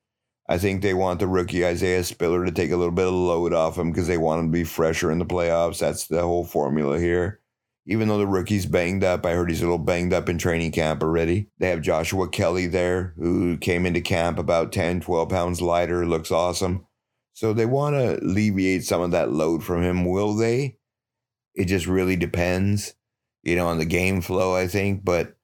[0.48, 3.54] I think they want the rookie Isaiah Spiller to take a little bit of load
[3.54, 5.80] off him because they want him to be fresher in the playoffs.
[5.80, 7.40] That's the whole formula here.
[7.86, 9.26] even though the rookie's banged up.
[9.26, 11.50] I heard he's a little banged up in training camp already.
[11.60, 16.32] They have Joshua Kelley there, who came into camp about 10, 12 pounds lighter, looks
[16.32, 16.86] awesome.
[17.34, 20.06] So they want to alleviate some of that load from him.
[20.06, 20.78] Will they?
[21.56, 22.94] It just really depends,
[23.44, 25.04] you know, on the game flow, I think.
[25.04, 25.36] But,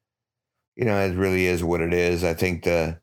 [0.76, 2.24] you know, it really is what it is.
[2.24, 3.00] I think the,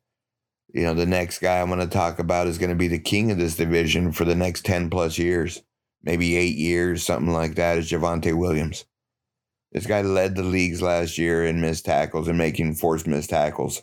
[0.72, 2.98] you know, the next guy I'm going to talk about is going to be the
[2.98, 5.62] king of this division for the next 10 plus years,
[6.02, 8.84] maybe eight years, something like that, is Javonte Williams.
[9.72, 13.82] This guy led the leagues last year in missed tackles and making forced missed tackles.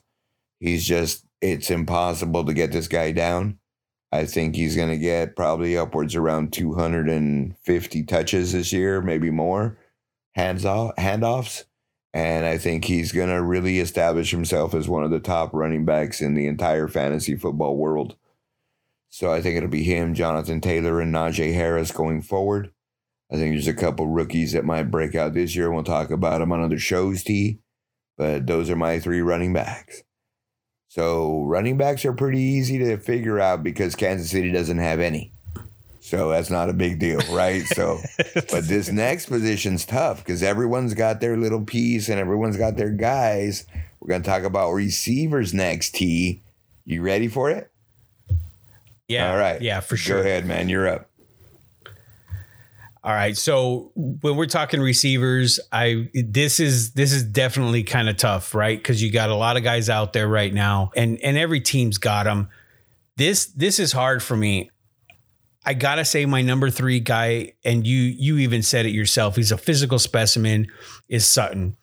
[0.59, 3.59] He's just, it's impossible to get this guy down.
[4.11, 9.77] I think he's going to get probably upwards around 250 touches this year, maybe more
[10.35, 11.65] hands off handoffs.
[12.13, 15.83] And I think he's going to really establish himself as one of the top running
[15.83, 18.15] backs in the entire fantasy football world.
[19.09, 22.71] So I think it'll be him, Jonathan Taylor, and Najee Harris going forward.
[23.31, 25.71] I think there's a couple rookies that might break out this year.
[25.71, 27.59] We'll talk about them on other shows, T.
[28.15, 30.03] But those are my three running backs.
[30.87, 35.32] So running backs are pretty easy to figure out because Kansas City doesn't have any.
[36.13, 37.63] So that's not a big deal, right?
[37.63, 37.99] So,
[38.35, 42.91] but this next position's tough because everyone's got their little piece and everyone's got their
[42.91, 43.65] guys.
[43.99, 46.43] We're going to talk about receivers next, T.
[46.85, 47.71] You ready for it?
[49.07, 49.31] Yeah.
[49.31, 49.59] All right.
[49.59, 50.21] Yeah, for sure.
[50.21, 50.69] Go ahead, man.
[50.69, 51.09] You're up.
[53.03, 53.35] All right.
[53.35, 58.77] So when we're talking receivers, I this is this is definitely kind of tough, right?
[58.77, 61.97] Because you got a lot of guys out there right now, and and every team's
[61.97, 62.49] got them.
[63.17, 64.69] This this is hard for me.
[65.65, 69.35] I gotta say, my number three guy, and you you even said it yourself.
[69.35, 70.67] He's a physical specimen.
[71.07, 71.77] Is Sutton?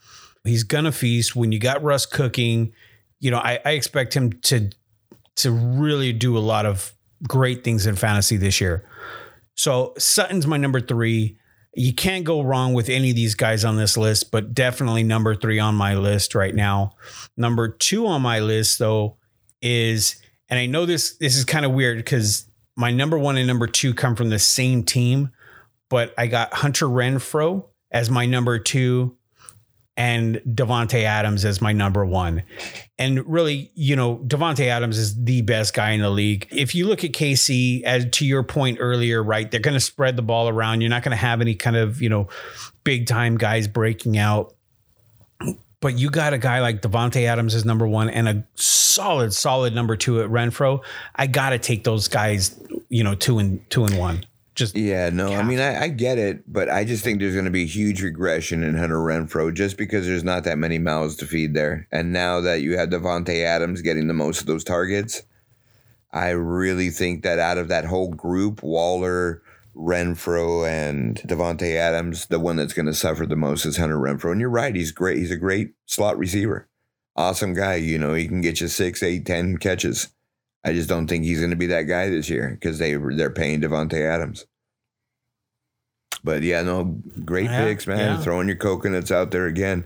[0.45, 2.73] He's gonna feast when you got Russ cooking.
[3.21, 4.71] You know, I, I expect him to
[5.37, 6.95] to really do a lot of
[7.27, 8.87] great things in fantasy this year.
[9.55, 11.37] So Sutton's my number three.
[11.75, 15.35] You can't go wrong with any of these guys on this list, but definitely number
[15.35, 16.97] three on my list right now.
[17.37, 19.17] Number two on my list, though,
[19.63, 23.47] is and I know this this is kind of weird because my number one and
[23.47, 25.31] number two come from the same team,
[25.89, 29.17] but I got Hunter Renfrow as my number two
[29.97, 32.43] and Davante Adams as my number one.
[32.99, 36.49] And really, you know, Davante Adams is the best guy in the league.
[36.51, 40.17] If you look at KC, as to your point earlier, right, they're going to spread
[40.17, 40.81] the ball around.
[40.81, 42.29] You're not going to have any kind of, you know,
[42.83, 44.55] big time guys breaking out.
[45.81, 49.75] But you got a guy like Davante Adams as number one and a solid, solid
[49.75, 50.85] number two at Renfrow.
[51.17, 54.27] I got to take those guys, you know, two and two and one.
[54.55, 57.47] Just yeah, no, I mean I, I, get it, but I just think there's going
[57.47, 61.27] to be huge regression in Hunter Renfrow just because there's not that many mouths to
[61.27, 61.87] feed there.
[61.93, 65.23] And now that you have Davante Adams getting the most of those targets,
[66.13, 69.43] I really think that out of that whole group, Waller,
[69.81, 74.33] Renfrow, and Davante Adams, the one that's going to suffer the most is Hunter Renfrow.
[74.33, 75.19] And you're right, he's great.
[75.19, 76.69] He's a great slot receiver,
[77.17, 77.77] awesome guy.
[77.77, 80.09] You know, he can get you six, eight, ten catches.
[80.65, 83.31] I just don't think he's going to be that guy this year because they they're
[83.31, 84.47] paying Davante Adams.
[86.23, 87.99] But yeah, no, great yeah, picks, man.
[87.99, 88.21] Yeah.
[88.21, 89.85] Throwing your coconuts out there again.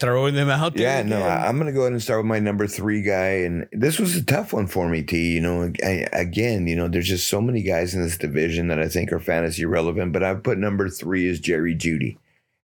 [0.00, 0.82] Throwing them out there.
[0.82, 3.44] Yeah, no, I, am going to go ahead and start with my number three guy.
[3.44, 5.34] And this was a tough one for me, T.
[5.34, 8.80] You know, I, again, you know, there's just so many guys in this division that
[8.80, 12.18] I think are fantasy relevant, but I've put number three is Jerry Jeudy.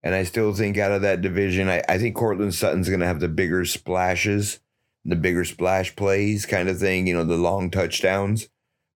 [0.02, 3.06] And I still think out of that division, I, I think Courtland Sutton's going to
[3.06, 4.60] have the bigger splashes,
[5.04, 8.48] the bigger splash plays kind of thing, you know, the long touchdowns.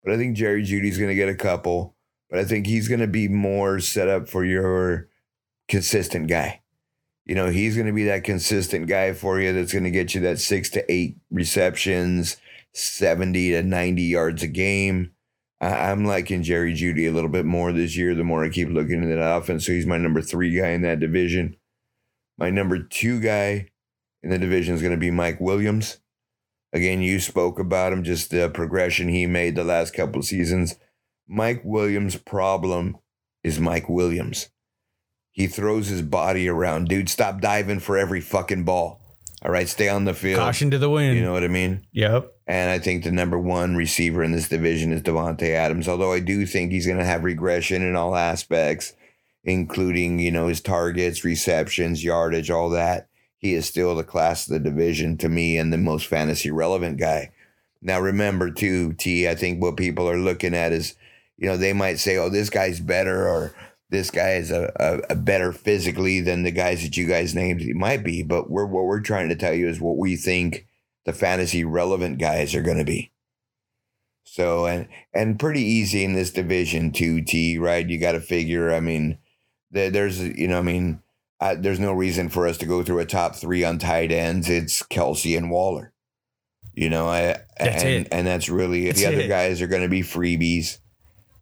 [0.05, 1.95] But I think Jerry Jeudy's going to get a couple
[2.33, 5.11] but I think he's going to be more set up for your
[5.69, 6.63] consistent guy.
[7.27, 10.15] You know, he's going to be that consistent guy for you that's going to get
[10.15, 12.39] you that six to eight receptions,
[12.73, 15.13] 70 to 90 yards a game.
[15.61, 18.71] I, am liking Jerry Jeudy a little bit more this year the more I keep
[18.71, 19.67] looking at that offense.
[19.67, 21.57] So he's my number three guy in that division.
[22.39, 23.69] My number two guy
[24.23, 25.99] in the division is going to be Mike Williams.
[26.73, 30.77] Again, you spoke about him, just the progression he made the last couple of seasons.
[31.33, 32.99] Mike Williams' problem
[33.43, 34.51] is Mike Williams.
[35.31, 36.89] He throws his body around.
[36.89, 39.01] Dude, stop diving for every fucking ball.
[39.43, 40.39] All right, stay on the field.
[40.39, 41.17] Caution to the wind.
[41.17, 41.87] You know what I mean?
[41.93, 42.31] Yep.
[42.47, 45.89] And I think the number one receiver in this division is Davante Adams.
[45.89, 48.93] Although I do think he's going to have regression in all aspects,
[49.43, 53.09] including you know his targets, receptions, yardage, all that.
[53.39, 57.01] He is still the class of the division to me and the most fantasy relevant
[57.01, 57.33] guy.
[57.81, 59.27] Now remember too, T.
[59.27, 60.95] I think what people are looking at is
[61.43, 63.53] you know, they might say, oh, this guy's better or
[63.91, 67.61] this guy is a, a, a, better physically than the guys that you guys named.
[67.61, 70.69] He might be, but we're what we're trying to tell you is what we think
[71.05, 73.11] the fantasy relevant guys are going to be.
[74.23, 77.91] So and and pretty easy in this division two T Right?
[77.91, 78.73] You got to figure.
[78.73, 79.19] I mean,
[79.73, 81.03] there's you know, I mean,
[81.41, 84.49] I, there's no reason for us to go through a top three on tight ends.
[84.49, 85.93] It's Kelce and Waller.
[86.73, 88.09] You know, I, That's and, it.
[88.13, 89.29] and that's really That's the other it.
[89.29, 90.79] guys are going to be freebies.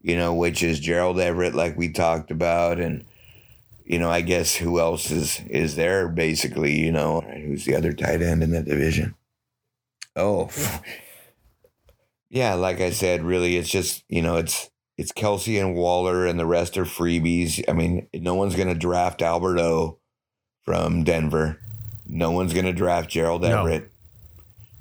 [0.02, 3.04] You know, which is Gerald Everett, like we talked about, and
[3.84, 6.78] you know, I guess who else is is there basically?
[6.78, 9.14] You know, who's the other tight end in that division?
[10.16, 10.48] Oh,
[12.30, 16.38] yeah, like I said, really, it's just you know, it's it's Kelce and Waller, and
[16.38, 17.62] the rest are freebies.
[17.68, 19.98] I mean, no one's going to draft Alberto
[20.62, 21.58] from Denver.
[22.06, 23.60] No one's going to draft Gerald No.
[23.60, 23.90] Everett.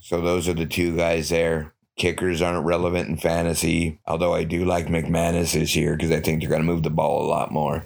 [0.01, 1.73] So those are the two guys there.
[1.99, 6.39] Kickers aren't relevant in fantasy, although I do like McManus this year because I think
[6.39, 7.83] they're going to move the ball a lot more.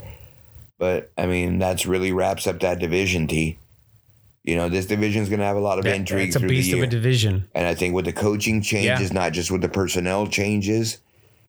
[0.80, 3.28] But I mean, that's really wraps up that division.
[3.28, 3.58] T.
[4.44, 6.40] You know, this division is going to have a lot of That- intrigue it's a
[6.40, 6.78] through the beast year.
[6.78, 7.46] of a division.
[7.56, 11.00] And I think with the coaching changes, not just with the personnel changes,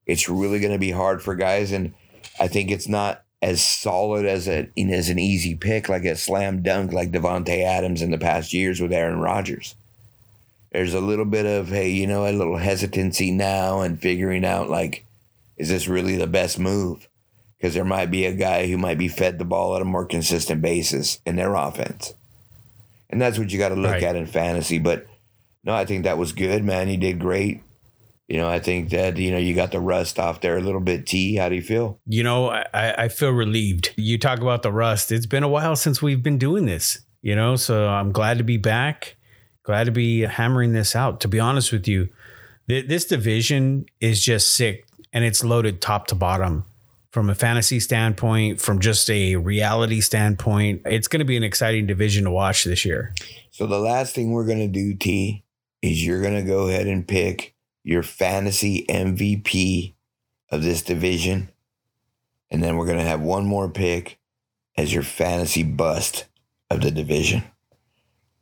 [0.06, 1.70] it's really going to be hard for guys.
[1.72, 1.92] And
[2.40, 6.62] I think it's not as solid as a as an easy pick, like a slam
[6.62, 9.74] dunk, like Davante Adams in the past years with Aaron Rodgers.
[10.74, 14.68] There's a little bit of hey, you know, a little hesitancy now and figuring out
[14.68, 15.06] like,
[15.56, 17.08] is this really the best move?
[17.56, 20.04] Because there might be a guy who might be fed the ball at a more
[20.04, 22.14] consistent basis in their offense.
[23.08, 24.02] And that's what you got to look Right.
[24.02, 24.78] at in fantasy.
[24.80, 25.06] But
[25.62, 26.88] no, I think that was good, man.
[26.88, 27.62] You did great.
[28.26, 30.80] You know, I think that, you know, you got the rust off there a little
[30.80, 31.06] bit.
[31.06, 32.00] T, how do you feel?
[32.06, 33.92] You know, I, I feel relieved.
[33.96, 35.12] You talk about the rust.
[35.12, 38.44] It's been a while since we've been doing this, you know, so I'm glad to
[38.44, 39.16] be back.
[39.64, 41.20] Glad to be hammering this out.
[41.22, 42.10] To be honest with you,
[42.68, 46.66] th- this division is just sick and it's loaded top to bottom
[47.10, 50.82] from a fantasy standpoint, from just a reality standpoint.
[50.84, 53.14] It's going to be an exciting division to watch this year.
[53.50, 55.44] So the last thing we're going to do, T,
[55.80, 57.54] is you're going to go ahead and pick
[57.84, 59.94] your fantasy MVP
[60.50, 61.50] of this division.
[62.50, 64.18] And then we're going to have one more pick
[64.76, 66.26] as your fantasy bust
[66.68, 67.44] of the division.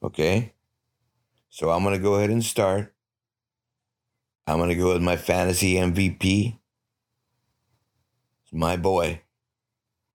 [0.02, 0.52] Okay?
[1.54, 2.94] So I'm going to go ahead and start.
[4.46, 6.58] I'm going to go with my fantasy MVP.
[8.42, 9.20] It's my boy,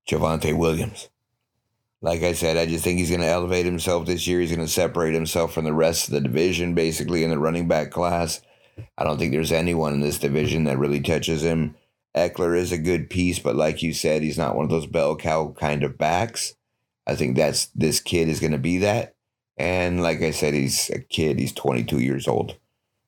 [0.10, 1.10] Javonte Williams.
[2.02, 4.40] Like I said, I just think he's going to elevate himself this year.
[4.40, 7.68] He's going to separate himself from the rest of the division, basically, in the running
[7.68, 8.42] back class.
[8.98, 11.76] I don't think there's anyone in this division that really touches him.
[12.16, 15.16] Ekeler is a good piece, but like you said, he's not one of those bell
[15.16, 16.56] cow kind of backs.
[17.06, 19.17] I think that's this kid is going to be that.
[19.58, 21.40] And like I said, he's a kid.
[21.40, 22.56] He's 22 years old.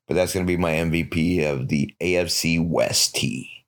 [0.08, 3.66] But that's going to be my MVP of the AFC West T.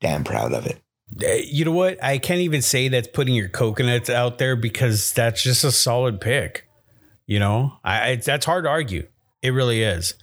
[0.00, 0.80] Damn proud of it.
[1.22, 2.02] Uh, You know what?
[2.02, 6.20] I can't even say that's putting your coconuts out there because that's just a solid
[6.20, 6.66] pick.
[7.26, 9.06] You know, I, it's that's hard to argue.
[9.40, 10.14] It really is.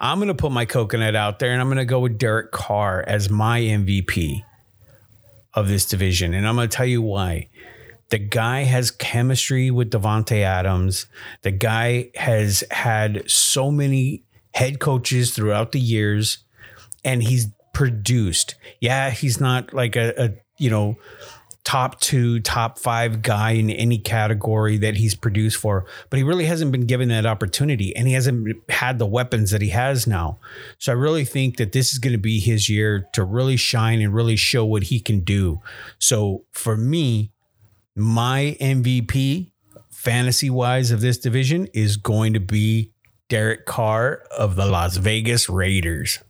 [0.00, 2.50] I'm going to put my coconut out there and I'm going to go with Derek
[2.50, 4.44] Carr as my MVP
[5.54, 6.34] of this division.
[6.34, 7.48] And I'm going to tell you why.
[8.10, 11.06] The guy has chemistry with Davante Adams.
[11.42, 16.38] The guy has had so many head coaches throughout the years
[17.04, 18.54] and he's produced.
[18.80, 20.96] Yeah, he's not like a, a you know
[21.68, 26.46] top two, top five guy in any category that he's produced for, but he really
[26.46, 30.38] hasn't been given that opportunity and he hasn't had the weapons that he has now.
[30.78, 34.00] So I really think that this is going to be his year to really shine
[34.00, 35.60] and really show what he can do.
[35.98, 37.32] So for me,
[37.98, 39.50] my MVP
[39.90, 42.92] fantasy wise of this division is going to be
[43.28, 46.20] Derek Carr of the Las Vegas Raiders.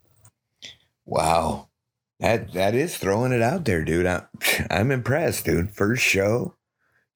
[1.05, 1.69] Wow.
[2.21, 4.07] That that is throwing it out there, dude.
[4.07, 4.27] I'm,
[4.71, 5.71] I'm impressed, dude.
[5.71, 6.57] First show,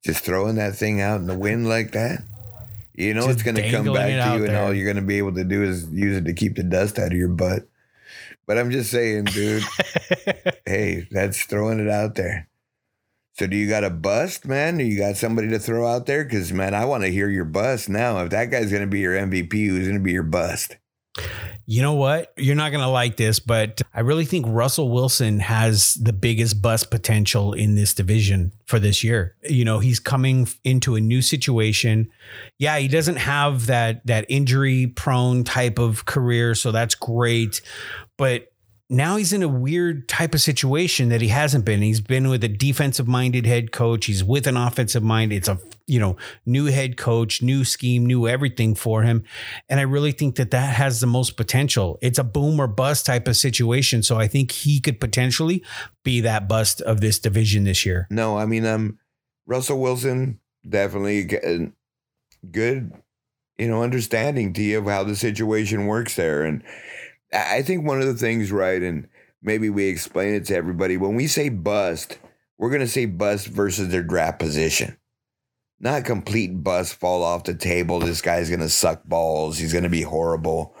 [0.05, 2.23] just throwing that thing out in the wind like that.
[2.93, 4.63] You know Just it's going to come back to you, and there.
[4.63, 6.99] all you're going to be able to do is use it to keep the dust
[6.99, 7.67] out of your butt.
[8.45, 9.63] But I'm just saying, dude.
[10.65, 12.47] hey, that's throwing it out there.
[13.35, 14.77] So, do you got a bust, man?
[14.77, 16.23] Do you got somebody to throw out there?
[16.23, 18.19] Because, man, I want to hear your bust now.
[18.19, 20.77] If that guy's going to be your MVP, who's going to be your bust?
[21.65, 22.33] You know what?
[22.37, 26.61] You're not going to like this, but I really think Russell Wilson has the biggest
[26.61, 29.35] bust potential in this division for this year.
[29.43, 32.11] You know, he's coming into a new situation.
[32.59, 37.61] Yeah, he doesn't have that that injury prone type of career, so that's great.
[38.17, 38.52] But
[38.89, 41.81] now he's in a weird type of situation that he hasn't been.
[41.81, 44.05] He's been with a defensive minded head coach.
[44.05, 45.31] He's with an offensive mind.
[45.31, 49.23] It's a you know new head coach, new scheme, new everything for him.
[49.69, 51.97] And I really think that that has the most potential.
[52.01, 54.03] It's a boom or bust type of situation.
[54.03, 55.63] So I think he could potentially
[56.03, 58.07] be that bust of this division this year.
[58.09, 58.99] No, I mean, um,
[59.45, 61.71] Russell Wilson definitely uh,
[62.51, 62.91] good,
[63.57, 66.43] you know, understanding to you of how the situation works there.
[66.43, 66.63] And
[67.33, 69.07] I think one of the things, right, and
[69.41, 72.19] maybe we explain it to everybody when we say bust,
[72.57, 74.97] we're going to say bust versus their draft position.
[75.79, 77.99] not complete bust fall off the table.
[77.99, 79.57] This guy's going to suck balls.
[79.57, 80.75] He's going to be horrible.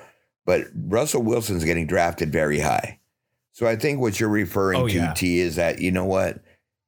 [0.45, 2.99] But Russell Wilson's getting drafted very high.
[3.51, 5.13] So I think what you're referring Oh, to, yeah.
[5.13, 6.39] T, is that, you know what?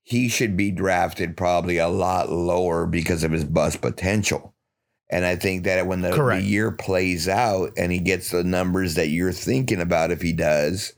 [0.03, 4.54] He should be drafted probably a lot lower because of his bust potential.
[5.09, 8.95] And I think that when the, the year plays out and he gets the numbers
[8.95, 10.93] that you're thinking about, if he does,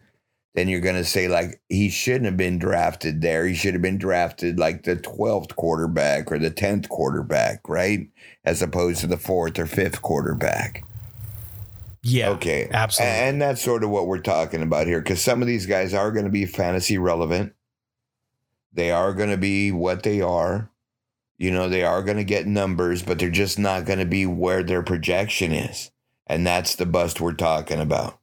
[0.55, 3.45] then you're going to say, like, he shouldn't have been drafted there.
[3.45, 8.08] He should have been drafted like the 12th quarterback or the 10th quarterback, right?
[8.45, 10.84] As opposed to the fourth or fifth quarterback.
[12.01, 12.30] Yeah.
[12.30, 12.70] Okay.
[12.72, 13.16] Absolutely.
[13.16, 16.12] And that's sort of what we're talking about here because some of these guys are
[16.12, 17.53] going to be fantasy relevant.
[18.72, 20.72] They are going to be what they are.
[21.38, 24.25] You know, they are going to get numbers, but they're just not going to be
[24.25, 25.91] where their projection is.
[26.25, 28.19] And that's the bust we're talking about.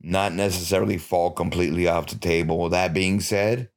[0.00, 2.68] Not necessarily fall completely off the table.
[2.68, 3.70] That being said,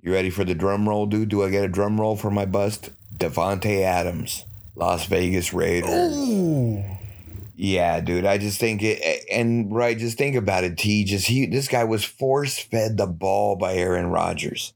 [0.00, 1.28] you ready for the drum roll, dude?
[1.28, 2.90] Do I get a drum roll for my bust?
[3.16, 6.16] Davante Adams, Las Vegas Raiders.
[6.16, 6.84] Ooh.
[7.54, 8.26] Yeah, dude.
[8.26, 10.76] I just think it, and right, just think about it.
[10.76, 11.04] T.
[11.04, 14.74] Just he, this guy was force fed the ball by Aaron Rodgers.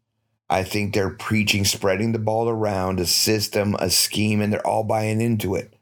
[0.52, 4.82] I think they're preaching spreading the ball around, a system, a scheme, and they're all
[4.82, 5.74] buying into it.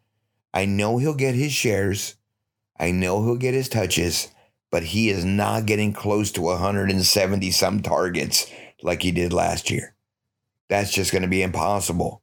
[0.52, 2.16] I know he'll get his shares.
[2.78, 4.28] I know he'll get his touches,
[4.70, 8.46] but he is not getting close to 170 some targets
[8.82, 9.94] like he did last year.
[10.68, 12.22] That's just going to be impossible.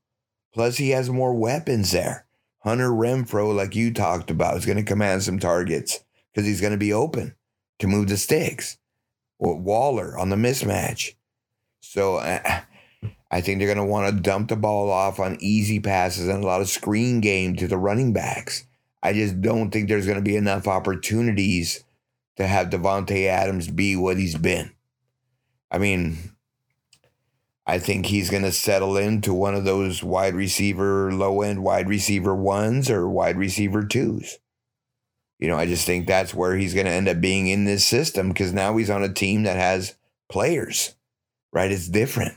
[0.53, 2.27] Plus, he has more weapons there.
[2.59, 6.73] Hunter Renfrow, like you talked about, is going to command some targets because he's going
[6.73, 7.35] to be open
[7.79, 8.77] to move the sticks.
[9.39, 11.15] Waller on the mismatch.
[11.95, 12.59] So uh,
[13.31, 16.43] I think they're going to want to dump the ball off on easy passes and
[16.43, 18.65] a lot of screen game to the running backs.
[19.01, 21.85] I just don't think there's going to be enough opportunities
[22.35, 24.71] to have Davante Adams be what he's been.
[25.71, 26.17] I mean,
[27.65, 31.87] I think he's going to settle into one of those wide receiver, low end wide
[31.87, 34.39] receiver ones or wide receiver twos.
[35.39, 37.85] You know, I just think that's where he's going to end up being in this
[37.85, 39.95] system because now he's on a team that has
[40.27, 40.94] players,
[41.55, 41.71] right?
[41.71, 42.35] It's different.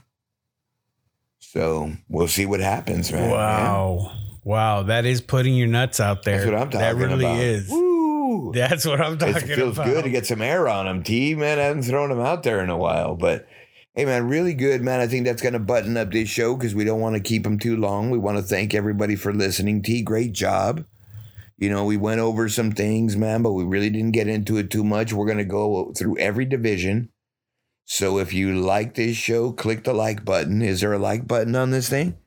[1.40, 3.30] So we'll see what happens, man.
[3.30, 4.12] Wow.
[4.44, 4.84] Wow.
[4.84, 6.36] That is putting your nuts out there.
[6.38, 7.40] That's what I'm talking That really about.
[7.40, 7.68] is.
[7.68, 8.52] Woo!
[8.54, 9.50] That's what I'm talking about.
[9.50, 9.86] It feels about.
[9.86, 11.02] good to get some air on him.
[11.02, 13.46] T man, I haven't thrown him out there in a while, but
[13.94, 15.00] hey man, really good man.
[15.00, 17.44] I think that's going to button up this show because we don't want to keep
[17.44, 18.10] him too long.
[18.10, 19.82] We want to thank everybody for listening.
[19.82, 20.84] T, great job.
[21.56, 24.70] You know, we went over some things, man, but we really didn't get into it
[24.70, 25.12] too much.
[25.12, 27.08] We're going to go through every division.
[27.90, 30.60] So if you like this show, click the like button.
[30.60, 32.18] Is there a like button on this thing?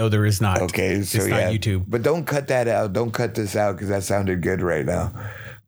[0.00, 0.62] No, there is not.
[0.62, 1.84] Okay, so it's not yeah, YouTube.
[1.86, 2.92] but don't cut that out.
[2.92, 5.12] Don't cut this out because that sounded good right now.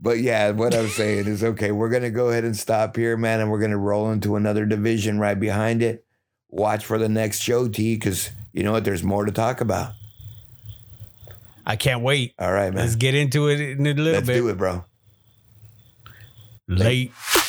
[0.01, 1.71] But yeah, what I'm saying is okay.
[1.71, 5.21] We're gonna go ahead and stop here, man, and we're gonna roll into another division
[5.21, 6.05] right behind it.
[6.49, 8.85] Watch for the next show, T, because you know what?
[8.85, 9.93] There's more to talk about.
[11.65, 12.35] I can't wait.
[12.41, 12.83] All right, man.
[12.83, 14.35] Let's get into it in a little Let's bit.
[14.35, 14.85] do it, bro.
[16.67, 17.13] Late.
[17.37, 17.43] Yeah.